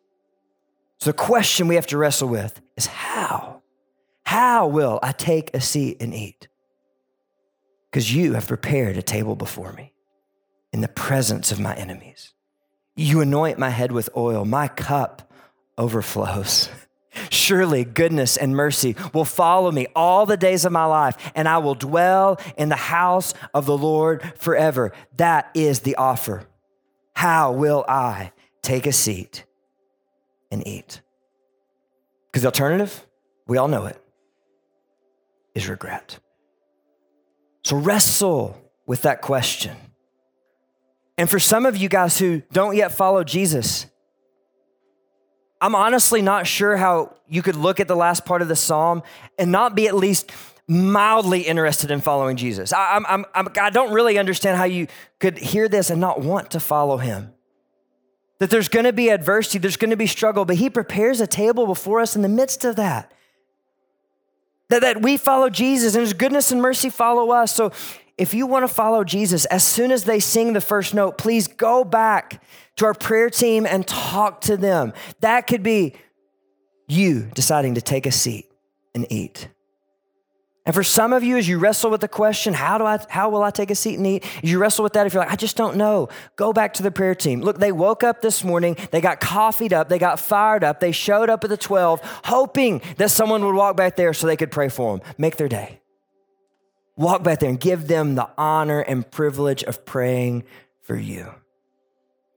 So 0.99 1.11
the 1.11 1.17
question 1.17 1.69
we 1.69 1.77
have 1.77 1.87
to 1.89 1.99
wrestle 1.99 2.29
with 2.29 2.61
is 2.77 2.87
how? 2.87 3.63
How 4.25 4.67
will 4.67 4.99
I 5.03 5.13
take 5.13 5.55
a 5.55 5.61
seat 5.61 5.99
and 6.01 6.15
eat? 6.15 6.49
Because 7.91 8.15
you 8.15 8.35
have 8.35 8.49
prepared 8.49 8.99
a 8.99 9.03
table 9.03 9.37
before 9.37 9.73
me 9.73 9.93
in 10.73 10.81
the 10.81 10.89
presence 10.89 11.53
of 11.53 11.61
my 11.61 11.75
enemies. 11.75 12.33
You 12.97 13.21
anoint 13.21 13.59
my 13.59 13.71
head 13.71 13.93
with 13.93 14.11
oil, 14.17 14.45
my 14.45 14.69
cup 14.69 15.33
overflows. 15.77 16.69
Surely 17.31 17.85
goodness 17.85 18.37
and 18.37 18.55
mercy 18.55 18.95
will 19.13 19.25
follow 19.25 19.71
me 19.71 19.87
all 19.95 20.27
the 20.27 20.37
days 20.37 20.65
of 20.65 20.73
my 20.73 20.85
life, 20.85 21.17
and 21.35 21.49
I 21.49 21.59
will 21.59 21.75
dwell 21.75 22.41
in 22.57 22.69
the 22.69 22.77
house 22.77 23.35
of 23.55 23.67
the 23.67 23.77
Lord 23.77 24.33
forever. 24.37 24.93
That 25.17 25.51
is 25.55 25.81
the 25.81 25.97
offer. 25.97 26.47
How 27.15 27.53
will 27.53 27.85
I 27.89 28.33
take 28.63 28.87
a 28.87 28.93
seat 28.93 29.45
and 30.51 30.67
eat? 30.67 31.01
Because 32.27 32.43
the 32.43 32.49
alternative, 32.49 33.07
we 33.47 33.59
all 33.59 33.69
know 33.69 33.87
it, 33.87 34.01
is 35.55 35.69
regret. 35.69 36.19
So 37.65 37.77
wrestle 37.77 38.61
with 38.87 39.03
that 39.03 39.21
question. 39.21 39.77
And 41.19 41.29
for 41.29 41.41
some 41.41 41.67
of 41.67 41.77
you 41.77 41.89
guys 41.89 42.19
who 42.19 42.43
don't 42.53 42.77
yet 42.77 42.93
follow 42.93 43.25
Jesus, 43.25 43.87
I'm 45.61 45.75
honestly 45.75 46.23
not 46.23 46.47
sure 46.47 46.77
how 46.77 47.17
you 47.29 47.43
could 47.43 47.57
look 47.57 47.81
at 47.81 47.89
the 47.89 47.97
last 47.97 48.25
part 48.25 48.41
of 48.41 48.47
the 48.47 48.55
psalm 48.55 49.03
and 49.37 49.51
not 49.51 49.75
be 49.75 49.89
at 49.89 49.97
least 49.97 50.31
mildly 50.69 51.41
interested 51.41 51.91
in 51.91 52.01
following 52.01 52.37
Jesus. 52.37 52.73
I, 52.73 52.95
I'm, 52.95 53.07
I'm, 53.07 53.25
I'm, 53.35 53.73
don't 53.73 53.93
really 53.93 54.17
understand 54.17 54.59
how 54.59 54.65
you 54.65 54.87
could 55.19 55.39
hear 55.39 55.69
this 55.69 55.91
and 55.91 56.01
not 56.01 56.21
want 56.21 56.53
to 56.53 56.61
follow 56.61 56.99
him. 56.99 57.33
That 58.39 58.51
there's 58.51 58.69
to 58.69 58.93
be 58.93 59.09
adversity, 59.09 59.59
there's 59.59 59.77
to 59.77 59.97
be 59.97 60.07
struggle, 60.07 60.45
but 60.45 60.57
he 60.57 60.71
prepares 60.71 61.21
a 61.21 61.27
table 61.27 61.67
before 61.67 62.01
us 62.01 62.15
in 62.15 62.23
the 62.23 62.29
midst 62.29 62.65
of 62.65 62.77
that. 62.77 63.13
That, 64.69 64.83
that 64.83 65.03
we 65.03 65.17
follow 65.17 65.51
Jesus 65.51 65.95
and 65.95 66.03
his 66.03 66.13
goodness 66.13 66.53
and 66.53 66.63
mercy 66.63 66.91
follow 66.91 67.33
us. 67.33 67.53
So 67.53 67.73
if 68.19 68.35
you 68.35 68.47
want 68.47 68.69
to 68.69 68.73
follow 68.73 69.05
Jesus, 69.05 69.45
as 69.47 69.65
soon 69.65 69.93
as 69.93 70.05
they 70.05 70.19
sing 70.19 70.53
the 70.53 70.61
first 70.61 70.93
note, 70.93 71.17
please 71.17 71.47
go 71.47 71.85
back 71.85 72.43
to 72.77 72.85
our 72.85 72.95
prayer 72.95 73.31
team 73.31 73.65
and 73.65 73.87
talk 73.87 74.41
to 74.43 74.57
them. 74.57 74.93
That 75.21 75.47
could 75.47 75.63
be 75.63 75.95
you 76.89 77.31
deciding 77.35 77.77
to 77.77 77.81
take 77.81 78.07
a 78.07 78.13
seat 78.13 78.51
and 78.95 79.07
eat. 79.11 79.49
And 80.67 80.75
for 80.75 80.83
some 80.83 81.15
of 81.15 81.23
you, 81.25 81.39
as 81.39 81.49
you 81.49 81.59
wrestle 81.59 81.91
with 81.91 82.03
the 82.03 82.09
question, 82.09 82.53
how 82.53 82.77
do 82.77 82.85
I, 82.85 82.99
how 83.09 83.31
will 83.31 83.43
I 83.43 83.51
take 83.51 83.71
a 83.71 83.75
seat 83.75 83.95
and 83.95 84.07
eat? 84.07 84.27
As 84.43 84.51
you 84.51 84.59
wrestle 84.59 84.83
with 84.83 84.93
that, 84.95 85.07
if 85.07 85.15
you're 85.15 85.23
like, 85.23 85.33
I 85.33 85.37
just 85.37 85.57
don't 85.57 85.77
know, 85.77 86.11
go 86.37 86.53
back 86.53 86.75
to 86.75 86.83
the 86.83 86.91
prayer 86.91 87.15
team. 87.15 87.41
Look, 87.41 87.59
they 87.59 87.73
woke 87.73 88.05
up 88.05 88.21
this 88.21 88.45
morning, 88.45 88.77
they 88.91 89.01
got 89.01 89.19
coffeeed 89.19 89.73
up, 89.73 89.89
they 89.89 89.99
got 89.99 90.21
fired 90.21 90.65
up, 90.65 90.81
they 90.81 90.93
showed 90.93 91.31
up 91.31 91.43
at 91.43 91.49
the 91.49 91.57
12, 91.57 92.01
hoping 92.25 92.83
that 92.99 93.11
someone 93.11 93.45
would 93.47 93.55
walk 93.55 93.77
back 93.77 93.97
there 93.97 94.13
so 94.13 94.27
they 94.27 94.37
could 94.37 94.51
pray 94.51 94.69
for 94.69 94.99
them, 94.99 95.09
make 95.17 95.37
their 95.37 95.49
day 95.49 95.78
walk 96.99 97.23
back 97.23 97.39
there 97.39 97.49
and 97.49 97.59
give 97.59 97.87
them 97.87 98.17
the 98.17 98.29
honor 98.37 98.81
and 98.81 99.09
privilege 99.11 99.63
of 99.65 99.87
praying 99.87 100.45
for 100.83 100.97
you. 100.97 101.33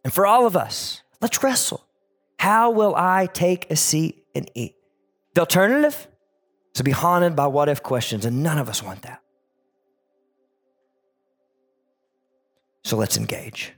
And 0.04 0.13
for 0.13 0.26
all 0.26 0.45
of 0.45 0.56
us, 0.56 1.02
let's 1.19 1.43
wrestle. 1.43 1.86
How 2.39 2.71
will 2.71 2.95
I 2.95 3.28
take 3.28 3.69
a 3.69 3.76
seat 3.76 4.26
and 4.34 4.50
eat? 4.56 4.76
The 5.34 5.41
alternative 5.41 6.08
is 6.74 6.78
to 6.78 6.84
be 6.84 6.91
haunted 6.91 7.36
by 7.36 7.47
what 7.47 7.69
if 7.69 7.84
questions, 7.84 8.26
and 8.26 8.43
none 8.43 8.58
of 8.58 8.69
us 8.69 8.82
want 8.82 9.02
that. 9.02 9.21
So 12.84 12.97
let's 12.97 13.17
engage. 13.17 13.74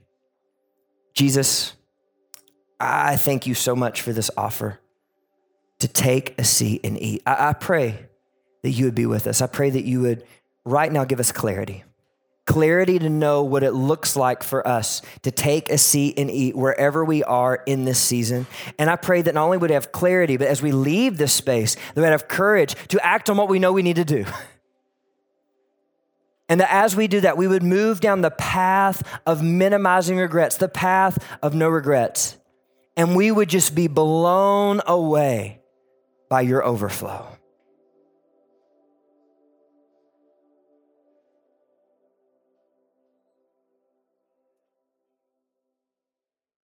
Jesus, 1.13 1.73
I 2.79 3.15
thank 3.15 3.45
you 3.47 3.53
so 3.53 3.75
much 3.75 4.01
for 4.01 4.13
this 4.13 4.31
offer 4.35 4.79
to 5.79 5.87
take 5.87 6.39
a 6.39 6.43
seat 6.43 6.81
and 6.83 6.97
eat. 7.01 7.21
I, 7.25 7.49
I 7.49 7.53
pray 7.53 8.07
that 8.63 8.71
you 8.71 8.85
would 8.85 8.95
be 8.95 9.05
with 9.05 9.27
us. 9.27 9.41
I 9.41 9.47
pray 9.47 9.69
that 9.69 9.83
you 9.83 10.01
would 10.01 10.23
right 10.65 10.91
now 10.91 11.03
give 11.03 11.19
us 11.19 11.31
clarity. 11.31 11.83
Clarity 12.45 12.99
to 12.99 13.09
know 13.09 13.43
what 13.43 13.63
it 13.63 13.71
looks 13.71 14.15
like 14.17 14.43
for 14.43 14.67
us 14.67 15.01
to 15.21 15.31
take 15.31 15.69
a 15.69 15.77
seat 15.77 16.19
and 16.19 16.29
eat 16.29 16.55
wherever 16.55 17.05
we 17.05 17.23
are 17.23 17.63
in 17.65 17.85
this 17.85 17.99
season. 17.99 18.45
And 18.77 18.89
I 18.89 18.97
pray 18.97 19.21
that 19.21 19.33
not 19.33 19.45
only 19.45 19.57
would 19.57 19.69
we 19.69 19.75
have 19.75 19.93
clarity, 19.93 20.35
but 20.35 20.47
as 20.47 20.61
we 20.61 20.73
leave 20.73 21.17
this 21.17 21.31
space, 21.33 21.75
that 21.95 22.01
we 22.01 22.03
have 22.03 22.27
courage 22.27 22.75
to 22.89 23.05
act 23.05 23.29
on 23.29 23.37
what 23.37 23.47
we 23.47 23.59
know 23.59 23.71
we 23.71 23.81
need 23.81 23.95
to 23.95 24.05
do. 24.05 24.25
And 26.49 26.59
that 26.59 26.71
as 26.71 26.95
we 26.95 27.07
do 27.07 27.21
that, 27.21 27.37
we 27.37 27.47
would 27.47 27.63
move 27.63 27.99
down 27.99 28.21
the 28.21 28.29
path 28.29 29.01
of 29.25 29.41
minimizing 29.41 30.17
regrets, 30.17 30.57
the 30.57 30.67
path 30.67 31.17
of 31.41 31.55
no 31.55 31.69
regrets. 31.69 32.37
And 32.97 33.15
we 33.15 33.31
would 33.31 33.49
just 33.49 33.73
be 33.73 33.87
blown 33.87 34.81
away 34.85 35.61
by 36.29 36.41
your 36.41 36.63
overflow. 36.63 37.25